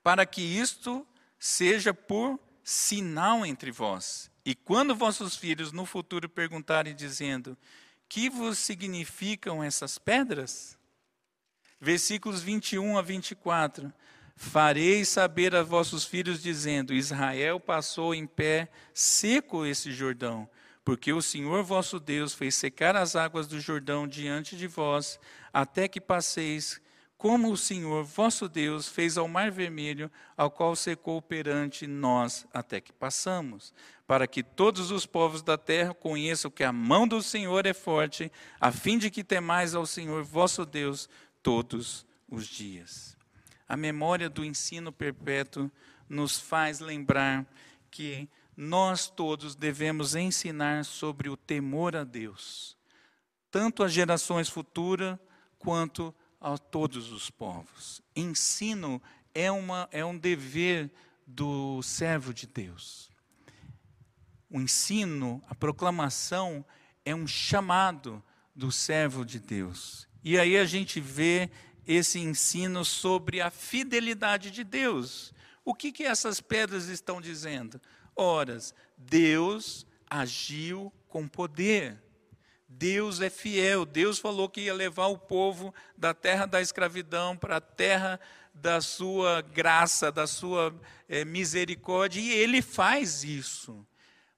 [0.03, 1.05] Para que isto
[1.39, 7.57] seja por sinal entre vós, e quando vossos filhos no futuro perguntarem, dizendo:
[8.07, 10.77] Que vos significam essas pedras?
[11.79, 13.93] Versículos 21 a 24.
[14.35, 20.49] Fareis saber a vossos filhos, dizendo: Israel passou em pé seco esse Jordão,
[20.83, 25.19] porque o Senhor vosso Deus fez secar as águas do Jordão diante de vós,
[25.53, 26.81] até que passeis,
[27.17, 32.81] como o Senhor vosso Deus fez ao Mar Vermelho, ao qual secou perante nós, até
[32.81, 33.73] que passamos,
[34.05, 38.31] para que todos os povos da terra conheçam que a mão do Senhor é forte,
[38.59, 41.09] a fim de que temais ao Senhor vosso Deus
[41.45, 43.15] todos os dias.
[43.69, 45.69] A memória do ensino perpétuo
[46.09, 47.45] nos faz lembrar
[47.91, 48.27] que
[48.57, 52.75] nós todos devemos ensinar sobre o temor a Deus,
[53.51, 55.19] tanto às gerações futuras
[55.59, 58.01] quanto a todos os povos.
[58.15, 58.99] Ensino
[59.31, 60.91] é, uma, é um dever
[61.27, 63.07] do servo de Deus.
[64.49, 66.65] O ensino, a proclamação,
[67.05, 68.23] é um chamado
[68.55, 70.04] do servo de Deus.
[70.25, 71.49] E aí a gente vê
[71.87, 75.33] esse ensino sobre a fidelidade de Deus.
[75.63, 77.79] O que, que essas pedras estão dizendo?
[78.15, 78.73] horas.
[78.97, 82.01] Deus agiu com poder.
[82.67, 83.85] Deus é fiel.
[83.85, 88.19] Deus falou que ia levar o povo da terra da escravidão para a terra
[88.53, 90.73] da sua graça, da sua
[91.09, 93.85] é, misericórdia, e ele faz isso.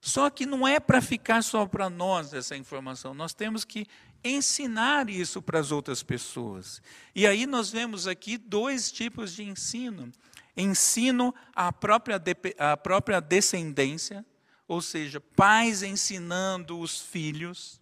[0.02, 3.86] Só que não é para ficar só para nós essa informação, nós temos que
[4.24, 6.82] ensinar isso para as outras pessoas.
[7.16, 10.12] E aí nós vemos aqui dois tipos de ensino
[10.58, 12.22] ensino à própria,
[12.58, 14.26] à própria descendência,
[14.68, 17.80] ou seja, pais ensinando os filhos.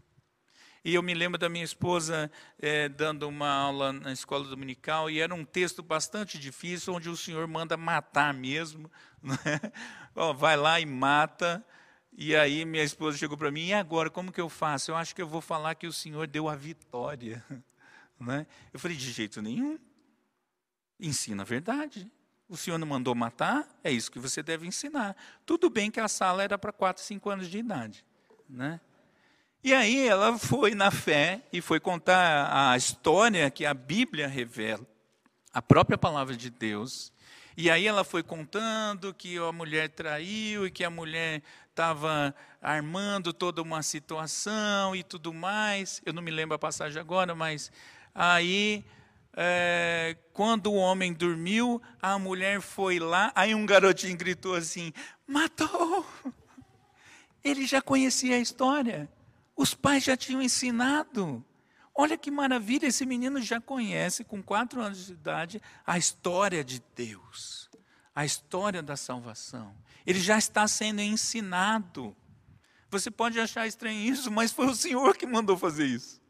[0.84, 2.30] E eu me lembro da minha esposa
[2.60, 7.18] é, dando uma aula na escola dominical, e era um texto bastante difícil, onde o
[7.18, 8.92] Senhor manda matar mesmo.
[9.26, 9.60] Né?
[10.38, 11.66] Vai lá e mata.
[12.18, 14.92] E aí minha esposa chegou para mim, e agora, como que eu faço?
[14.92, 17.44] Eu acho que eu vou falar que o Senhor deu a vitória.
[18.18, 18.48] Né?
[18.72, 19.78] Eu falei, de jeito nenhum.
[20.98, 22.10] Ensina a verdade.
[22.48, 23.68] O senhor não mandou matar?
[23.84, 25.16] É isso que você deve ensinar.
[25.46, 28.06] Tudo bem que a sala era para 4, 5 anos de idade.
[28.48, 28.80] Né?
[29.64, 34.86] E aí ela foi na fé e foi contar a história que a Bíblia revela,
[35.52, 37.12] a própria palavra de Deus.
[37.58, 43.32] E aí ela foi contando que a mulher traiu e que a mulher estava armando
[43.32, 46.02] toda uma situação e tudo mais.
[46.06, 47.72] Eu não me lembro a passagem agora, mas
[48.14, 48.84] aí
[49.38, 54.94] é, quando o homem dormiu, a mulher foi lá, aí um garotinho gritou assim:
[55.28, 56.06] matou!
[57.44, 59.10] Ele já conhecia a história,
[59.56, 61.44] os pais já tinham ensinado.
[61.98, 66.84] Olha que maravilha, esse menino já conhece, com quatro anos de idade, a história de
[66.94, 67.70] Deus,
[68.14, 69.74] a história da salvação.
[70.06, 72.16] Ele já está sendo ensinado.
[72.92, 76.22] Você pode achar estranho isso, mas foi o Senhor que mandou fazer isso.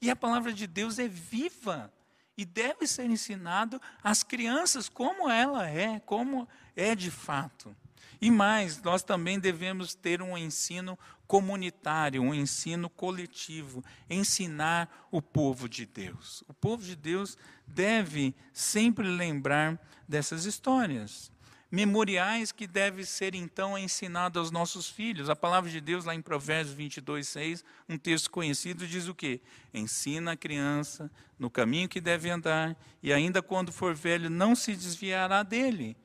[0.00, 1.92] E a palavra de Deus é viva
[2.36, 7.74] e deve ser ensinado às crianças como ela é, como é de fato.
[8.20, 15.68] E mais, nós também devemos ter um ensino comunitário, um ensino coletivo, ensinar o povo
[15.68, 16.42] de Deus.
[16.48, 21.30] O povo de Deus deve sempre lembrar dessas histórias
[21.70, 25.28] memoriais que devem ser então ensinados aos nossos filhos.
[25.28, 29.40] A palavra de Deus, lá em Provérbios 22, 6, um texto conhecido, diz o quê?
[29.72, 34.74] Ensina a criança no caminho que deve andar, e ainda quando for velho, não se
[34.74, 35.96] desviará dele.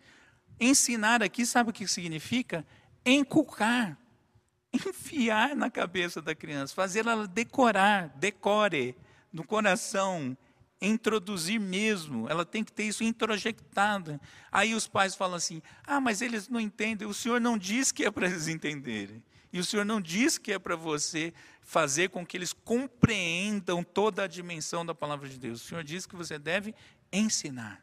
[0.60, 2.66] Ensinar aqui, sabe o que significa?
[3.06, 3.98] Encucar,
[4.74, 8.96] enfiar na cabeça da criança, fazer ela decorar, decore
[9.32, 10.38] no coração,
[10.82, 14.20] introduzir mesmo, ela tem que ter isso introjectado.
[14.52, 18.06] Aí os pais falam assim: ah, mas eles não entendem, o senhor não diz que
[18.06, 19.24] é para eles entenderem.
[19.52, 21.32] E o senhor não diz que é para você
[21.62, 25.62] fazer com que eles compreendam toda a dimensão da palavra de Deus.
[25.62, 26.74] O senhor diz que você deve
[27.12, 27.80] ensinar.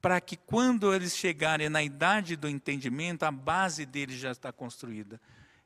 [0.00, 5.20] Para que quando eles chegarem na idade do entendimento, a base deles já está construída.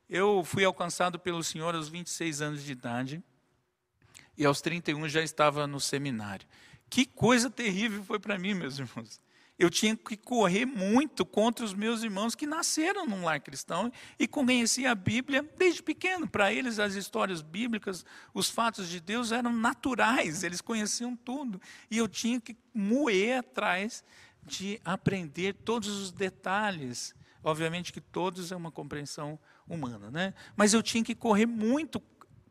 [0.09, 3.23] Eu fui alcançado pelo Senhor aos 26 anos de idade
[4.37, 6.47] e aos 31 já estava no seminário.
[6.89, 9.21] Que coisa terrível foi para mim, meus irmãos.
[9.61, 14.27] Eu tinha que correr muito contra os meus irmãos que nasceram num lar cristão e
[14.27, 16.27] conheciam a Bíblia desde pequeno.
[16.27, 18.03] Para eles, as histórias bíblicas,
[18.33, 21.61] os fatos de Deus eram naturais, eles conheciam tudo.
[21.91, 24.03] E eu tinha que moer atrás
[24.43, 27.13] de aprender todos os detalhes.
[27.43, 29.37] Obviamente que todos é uma compreensão
[29.69, 30.33] humana, né?
[30.55, 32.01] Mas eu tinha que correr muito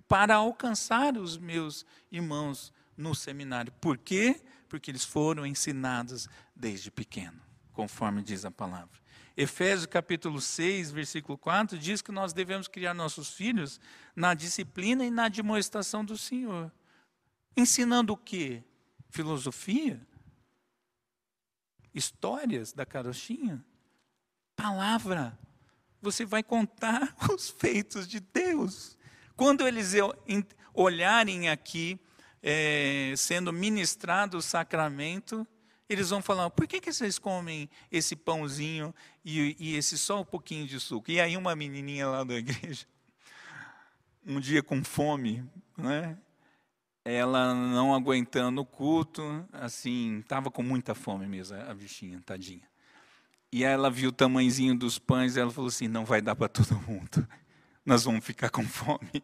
[0.07, 3.73] para alcançar os meus irmãos no seminário.
[3.81, 4.37] Por quê?
[4.37, 4.60] Porque
[4.91, 7.41] eles foram ensinados desde pequeno,
[7.73, 9.01] conforme diz a palavra.
[9.37, 13.81] Efésios capítulo 6, versículo 4 diz que nós devemos criar nossos filhos
[14.15, 16.71] na disciplina e na admoestação do Senhor.
[17.57, 18.63] Ensinando o quê?
[19.09, 20.07] Filosofia?
[21.95, 23.65] Histórias da carochinha?
[24.55, 25.39] Palavra.
[26.03, 28.97] Você vai contar os feitos de Deus.
[29.37, 29.95] Quando eles
[30.75, 31.99] olharem aqui,
[32.43, 35.47] é, sendo ministrado o sacramento,
[35.89, 40.25] eles vão falar: por que, que vocês comem esse pãozinho e, e esse só um
[40.25, 41.11] pouquinho de suco?
[41.11, 42.87] E aí, uma menininha lá da igreja,
[44.27, 45.45] um dia com fome,
[45.77, 46.17] né?
[47.05, 52.69] ela não aguentando o culto, assim, estava com muita fome mesmo, a bichinha, tadinha.
[53.51, 56.49] E ela viu o tamanhozinho dos pães e ela falou assim: não vai dar para
[56.49, 57.27] todo mundo
[57.85, 59.23] nós vamos ficar com fome.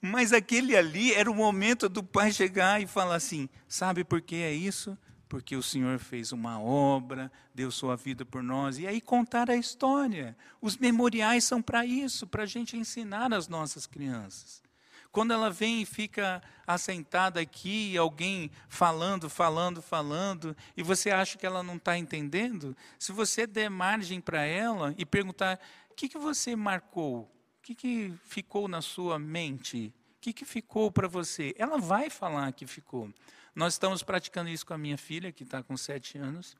[0.00, 4.36] Mas aquele ali era o momento do pai chegar e falar assim: sabe por que
[4.36, 4.96] é isso?
[5.28, 8.78] Porque o Senhor fez uma obra, deu sua vida por nós.
[8.78, 10.36] E aí contar a história.
[10.60, 14.62] Os memoriais são para isso, para a gente ensinar as nossas crianças.
[15.10, 21.46] Quando ela vem e fica assentada aqui, alguém falando, falando, falando, e você acha que
[21.46, 25.58] ela não está entendendo, se você der margem para ela e perguntar:
[25.90, 27.34] o que, que você marcou?
[27.66, 29.92] Que, que ficou na sua mente?
[30.18, 31.52] O que, que ficou para você?
[31.58, 33.12] Ela vai falar que ficou.
[33.54, 36.56] Nós estamos praticando isso com a minha filha, que está com sete anos.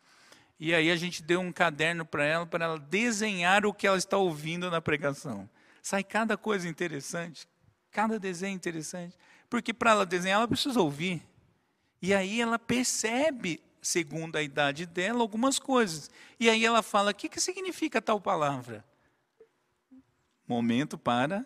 [0.59, 3.99] E aí a gente deu um caderno para ela, para ela desenhar o que ela
[3.99, 5.49] está ouvindo na pregação.
[5.81, 7.47] Sai cada coisa interessante,
[7.93, 9.17] cada desenho interessante.
[9.49, 11.23] Porque para ela desenhar, ela precisa ouvir.
[12.03, 16.11] E aí ela percebe, segundo a idade dela, algumas coisas.
[16.41, 18.85] E aí ela fala: o que, que significa tal palavra?
[20.47, 21.45] Momento para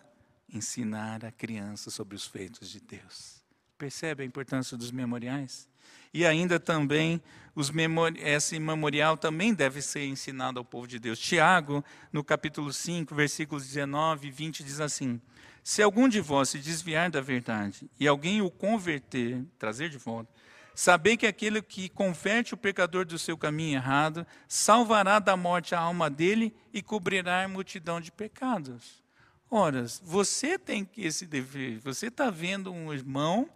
[0.53, 3.41] ensinar a criança sobre os feitos de Deus.
[3.77, 5.67] Percebe a importância dos memoriais?
[6.13, 7.21] E ainda também,
[7.55, 11.17] os memori esse memorial também deve ser ensinado ao povo de Deus.
[11.17, 15.21] Tiago, no capítulo 5, versículos 19 e 20, diz assim:
[15.63, 20.29] Se algum de vós se desviar da verdade e alguém o converter, trazer de volta,
[20.73, 25.79] Saber que aquele que converte o pecador do seu caminho errado salvará da morte a
[25.79, 29.01] alma dele e cobrirá a multidão de pecados.
[29.49, 33.49] Ora, você tem esse dever, você está vendo um irmão,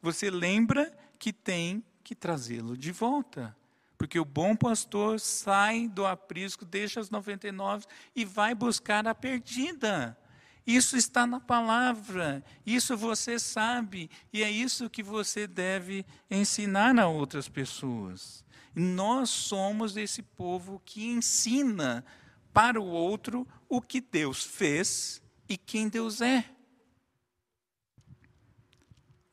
[0.00, 3.54] você lembra que tem que trazê-lo de volta.
[3.98, 10.18] Porque o bom pastor sai do aprisco, deixa as 99 e vai buscar a perdida.
[10.66, 17.08] Isso está na palavra, isso você sabe, e é isso que você deve ensinar a
[17.08, 18.44] outras pessoas.
[18.74, 22.04] Nós somos esse povo que ensina
[22.52, 26.44] para o outro o que Deus fez e quem Deus é.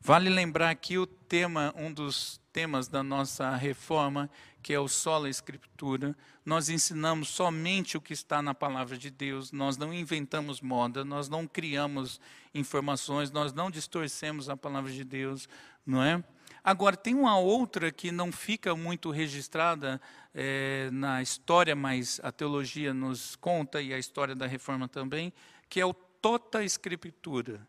[0.02, 4.30] Vale lembrar aqui o tema, um dos temas da nossa reforma,
[4.62, 6.16] que é o sola escritura.
[6.46, 11.30] Nós ensinamos somente o que está na palavra de Deus, nós não inventamos moda, nós
[11.30, 12.20] não criamos
[12.54, 15.48] informações, nós não distorcemos a palavra de Deus,
[15.86, 16.24] não é?
[16.64, 20.02] Agora, tem uma outra que não fica muito registrada
[20.34, 25.32] é, na história, mas a teologia nos conta, e a história da reforma também,
[25.70, 27.66] que é o tota escritura.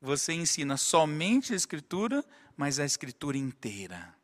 [0.00, 2.24] Você ensina somente a escritura,
[2.56, 4.14] mas a escritura inteira.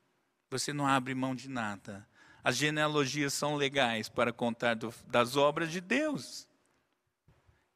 [0.59, 2.07] Você não abre mão de nada.
[2.43, 6.47] As genealogias são legais para contar do, das obras de Deus.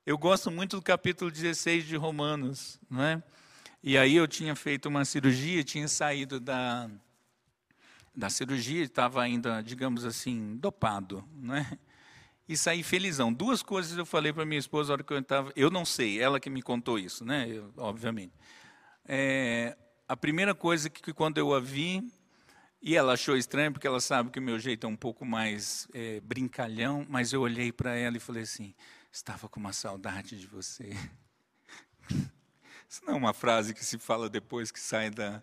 [0.07, 3.23] Eu gosto muito do capítulo 16 de Romanos, não é?
[3.83, 6.91] E aí eu tinha feito uma cirurgia, tinha saído da,
[8.15, 11.79] da cirurgia, estava ainda, digamos assim, dopado, né?
[12.49, 13.33] E saí felizão.
[13.33, 15.53] Duas coisas eu falei para minha esposa na hora que eu estava.
[15.55, 17.47] Eu não sei, ela que me contou isso, né?
[17.49, 18.33] Eu, obviamente.
[19.07, 19.77] É,
[20.09, 22.03] a primeira coisa que, que, quando eu a vi,
[22.83, 25.87] e ela achou estranho, porque ela sabe que o meu jeito é um pouco mais
[25.93, 28.75] é, brincalhão, mas eu olhei para ela e falei assim:
[29.13, 30.91] estava com uma saudade de você.
[32.89, 35.43] Isso não é uma frase que se fala depois que sai da,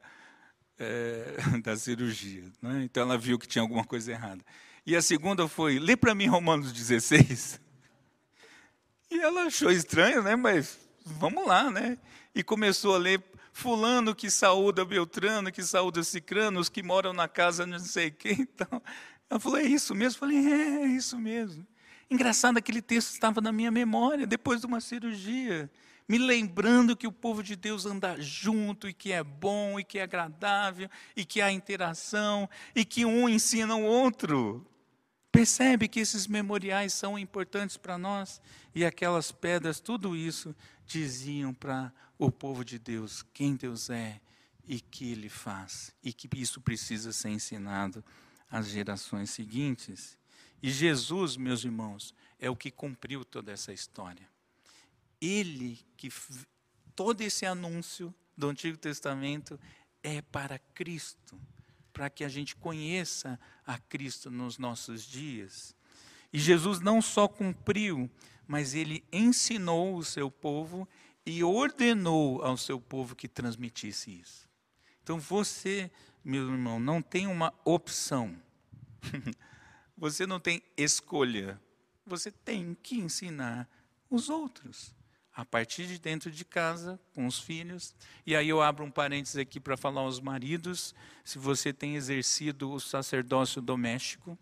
[0.79, 2.51] é, da cirurgia.
[2.61, 2.83] Né?
[2.83, 4.43] Então ela viu que tinha alguma coisa errada.
[4.83, 7.61] E a segunda foi: lê para mim Romanos 16.
[9.11, 10.35] E ela achou estranho, né?
[10.35, 11.99] Mas vamos lá, né?
[12.33, 13.23] E começou a ler
[13.57, 18.47] fulano que saúda Beltrano, que saúda Cicrano, os que moram na casa não sei quem.
[18.57, 18.81] Então,
[19.29, 20.17] ela falou, é isso mesmo?
[20.17, 21.65] Eu falei, é, é isso mesmo.
[22.09, 25.69] Engraçado, aquele texto estava na minha memória, depois de uma cirurgia
[26.07, 29.99] me lembrando que o povo de Deus anda junto e que é bom e que
[29.99, 34.65] é agradável e que há interação e que um ensina o outro.
[35.37, 38.41] Percebe que esses memoriais são importantes para nós
[38.73, 44.19] e aquelas pedras, tudo isso diziam para o povo de Deus quem Deus é
[44.67, 48.03] e que ele faz e que isso precisa ser ensinado
[48.49, 50.17] às gerações seguintes.
[50.59, 54.27] E Jesus, meus irmãos, é o que cumpriu toda essa história.
[55.21, 56.09] Ele que
[56.95, 59.59] todo esse anúncio do Antigo Testamento
[60.01, 61.39] é para Cristo,
[61.97, 65.75] para que a gente conheça a Cristo nos nossos dias.
[66.31, 68.07] E Jesus não só cumpriu,
[68.47, 70.87] mas ele ensinou o seu povo
[71.25, 74.47] e ordenou ao seu povo que transmitisse isso.
[75.01, 75.89] Então você,
[76.23, 78.39] meu irmão, não tem uma opção.
[79.97, 81.59] você não tem escolha.
[82.05, 83.67] Você tem que ensinar
[84.07, 84.93] os outros
[85.37, 87.93] a partir de dentro de casa, com os filhos.
[88.25, 92.71] E aí eu abro um parênteses aqui para falar aos maridos, se você tem exercido
[92.71, 94.35] o sacerdócio doméstico,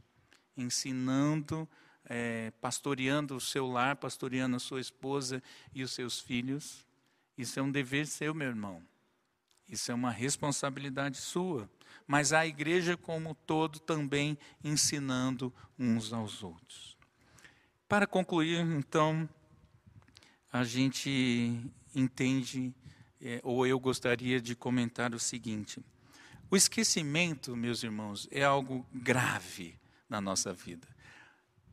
[0.56, 1.68] ensinando,
[2.06, 5.44] é, pastoreando o seu lar, pastoreando a sua esposa
[5.74, 6.86] e os seus filhos,
[7.38, 8.82] isso é um dever seu, meu irmão.
[9.68, 11.70] Isso é uma responsabilidade sua.
[12.08, 16.96] Mas a igreja como todo também ensinando uns aos outros.
[17.86, 19.28] Para concluir, então,
[20.52, 21.60] a gente
[21.94, 22.74] entende,
[23.22, 25.84] é, ou eu gostaria de comentar o seguinte:
[26.50, 29.76] o esquecimento, meus irmãos, é algo grave
[30.10, 30.88] na nossa vida.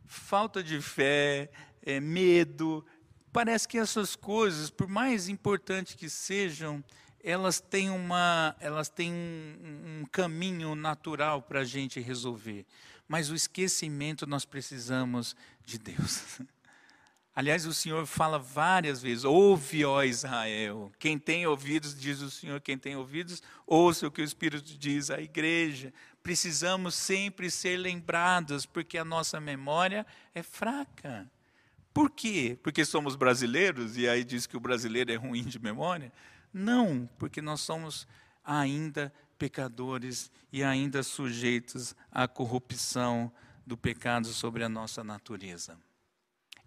[0.07, 1.51] Falta de fé,
[1.83, 2.85] é, medo,
[3.33, 6.83] parece que essas coisas, por mais importantes que sejam,
[7.23, 12.67] elas têm, uma, elas têm um, um caminho natural para a gente resolver.
[13.07, 16.41] Mas o esquecimento nós precisamos de Deus.
[17.35, 20.93] Aliás, o Senhor fala várias vezes: ouve, ó Israel.
[20.99, 25.11] Quem tem ouvidos, diz o Senhor, quem tem ouvidos, ouça o que o Espírito diz
[25.11, 25.95] à igreja.
[26.23, 31.31] Precisamos sempre ser lembrados, porque a nossa memória é fraca.
[31.93, 32.59] Por quê?
[32.63, 36.13] Porque somos brasileiros e aí diz que o brasileiro é ruim de memória?
[36.53, 38.07] Não, porque nós somos
[38.45, 43.33] ainda pecadores e ainda sujeitos à corrupção
[43.67, 45.79] do pecado sobre a nossa natureza.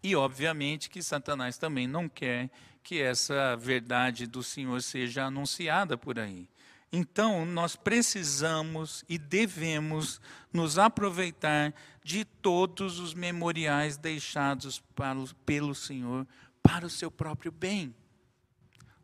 [0.06, 2.52] E, obviamente, que Satanás também não quer
[2.84, 6.48] que essa verdade do Senhor seja anunciada por aí.
[6.92, 10.22] Então, nós precisamos e devemos
[10.54, 16.28] nos aproveitar de todos os memoriais deixados para, pelo Senhor
[16.62, 17.92] para o seu próprio bem.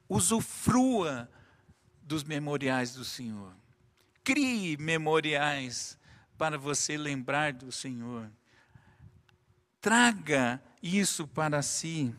[0.07, 1.27] Usufrua
[2.03, 3.55] dos memoriais do Senhor.
[4.23, 5.97] Crie memoriais
[6.37, 8.31] para você lembrar do Senhor.
[9.81, 12.13] Traga isso para si.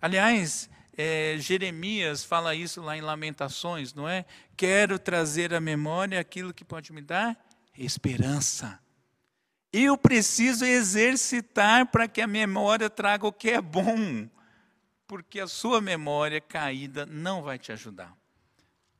[0.00, 4.24] Aliás, é, Jeremias fala isso lá em Lamentações, não é?
[4.56, 7.38] Quero trazer à memória aquilo que pode me dar
[7.76, 8.80] esperança.
[9.72, 14.28] Eu preciso exercitar para que a memória traga o que é bom,
[15.06, 18.16] porque a sua memória caída não vai te ajudar.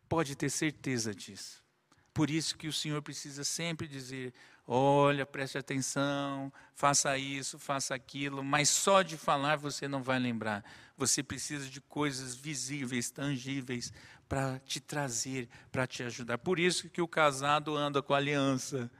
[0.08, 1.64] Pode ter certeza disso.
[2.12, 4.34] Por isso que o Senhor precisa sempre dizer:
[4.66, 10.64] olha, preste atenção, faça isso, faça aquilo, mas só de falar você não vai lembrar.
[10.96, 13.92] Você precisa de coisas visíveis, tangíveis,
[14.28, 16.38] para te trazer, para te ajudar.
[16.38, 18.90] Por isso que o casado anda com aliança.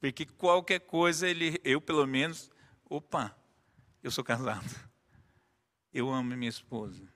[0.00, 2.50] Porque qualquer coisa, ele, eu pelo menos,
[2.88, 3.36] opa,
[4.02, 4.68] eu sou casado.
[5.92, 7.08] Eu amo minha esposa.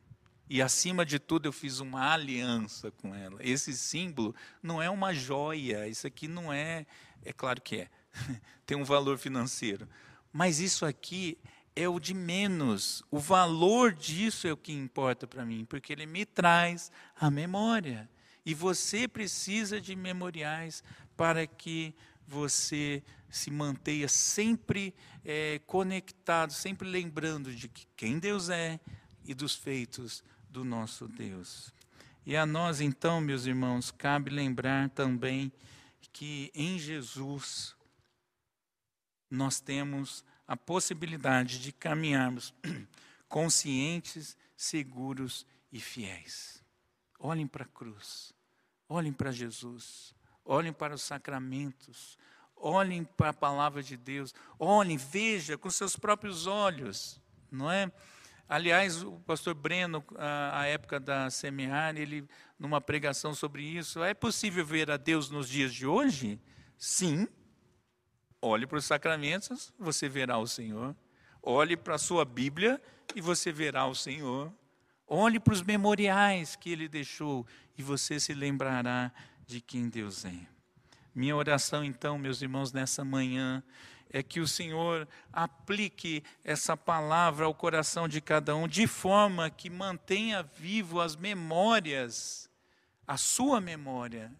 [0.49, 3.39] E acima de tudo, eu fiz uma aliança com ela.
[3.41, 6.87] Esse símbolo não é uma joia, isso aqui não é.
[7.25, 7.89] É claro que é,
[8.67, 9.89] tem um valor financeiro.
[10.33, 11.39] Mas isso aqui
[11.75, 13.03] é o de menos.
[13.11, 18.09] O valor disso é o que importa para mim, porque ele me traz a memória.
[18.45, 20.83] E você precisa de memoriais
[21.17, 21.95] para que
[22.27, 24.95] você se mantenha sempre
[25.25, 28.81] é, conectado, sempre lembrando de que quem Deus é
[29.25, 31.73] e dos feitos do nosso Deus.
[32.25, 35.53] E a nós, então, meus irmãos, cabe lembrar também
[36.13, 37.75] que em Jesus
[39.31, 42.53] nós temos a possibilidade de caminharmos
[43.29, 46.63] conscientes, seguros e fiéis.
[47.19, 48.35] Olhem para a cruz,
[48.89, 52.19] olhem para Jesus, olhem para os sacramentos,
[52.57, 57.91] olhem para a palavra de Deus, olhem, veja com seus próprios olhos, não é?
[58.53, 62.29] Aliás, o pastor Breno, à época da semear, ele,
[62.59, 66.39] numa pregação sobre isso, é possível ver a Deus nos dias de hoje?
[66.77, 67.27] Sim.
[68.43, 70.95] Olhe para os sacramentos, você verá o Senhor.
[71.43, 72.79] Olhe para a sua Bíblia
[73.17, 74.53] e você verá o Senhor.
[75.07, 77.47] Olhe para os memoriais que ele deixou
[77.79, 79.11] e você se lembrará
[79.47, 80.47] de quem Deus é.
[81.15, 83.63] Minha oração, então, meus irmãos, nessa manhã,
[84.13, 89.71] é que o Senhor aplique essa palavra ao coração de cada um, de forma que
[89.71, 92.51] mantenha vivo as memórias,
[93.07, 94.31] a sua memória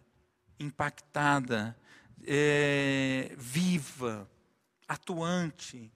[0.61, 1.77] impactada,
[2.25, 4.29] é, viva,
[4.87, 5.91] atuante,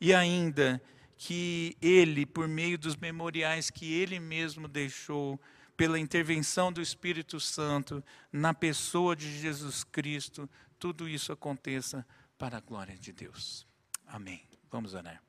[0.00, 0.82] e ainda
[1.16, 5.38] que Ele, por meio dos memoriais que Ele mesmo deixou,
[5.76, 8.02] pela intervenção do Espírito Santo
[8.32, 10.48] na pessoa de Jesus Cristo,
[10.78, 12.06] tudo isso aconteça
[12.40, 13.66] para a glória de Deus.
[14.06, 14.42] Amém.
[14.70, 15.22] Vamos orar.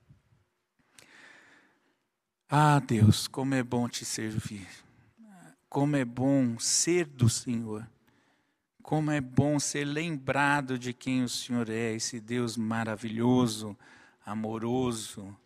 [2.50, 4.66] Ah, Deus, como é bom te servir.
[5.68, 7.86] Como é bom ser do Senhor.
[8.82, 13.78] Como é bom ser lembrado de quem o Senhor é, esse Deus maravilhoso,
[14.26, 15.38] amoroso,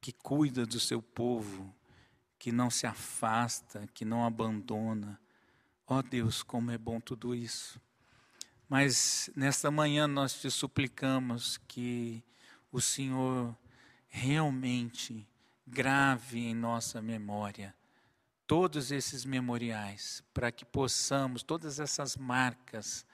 [0.00, 1.72] que cuida do seu povo
[2.40, 5.20] que não se afasta, que não abandona.
[5.86, 7.80] Ó oh Deus, como é bom tudo isso.
[8.68, 12.22] Mas nesta manhã nós te suplicamos que
[12.72, 13.56] o Senhor
[14.08, 15.26] realmente
[15.66, 17.74] grave em nossa memória
[18.46, 23.06] todos esses memoriais, para que possamos, todas essas marcas,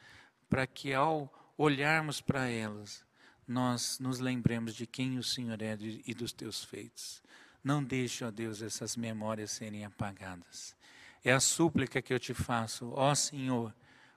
[0.49, 3.05] para que ao olharmos para elas,
[3.47, 5.77] nós nos lembremos de quem o Senhor é
[6.07, 7.23] e dos teus feitos.
[7.63, 10.75] Não deixe, ó Deus, essas memórias serem apagadas.
[11.23, 13.75] É a súplica que eu te faço, ó Senhor,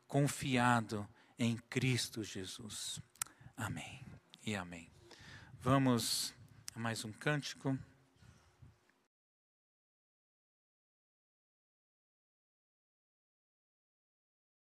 [0.07, 1.07] confiado
[1.37, 2.99] em Cristo Jesus.
[3.55, 4.05] Amém
[4.45, 4.89] e amém.
[5.59, 6.33] Vamos
[6.75, 7.77] a mais um cântico.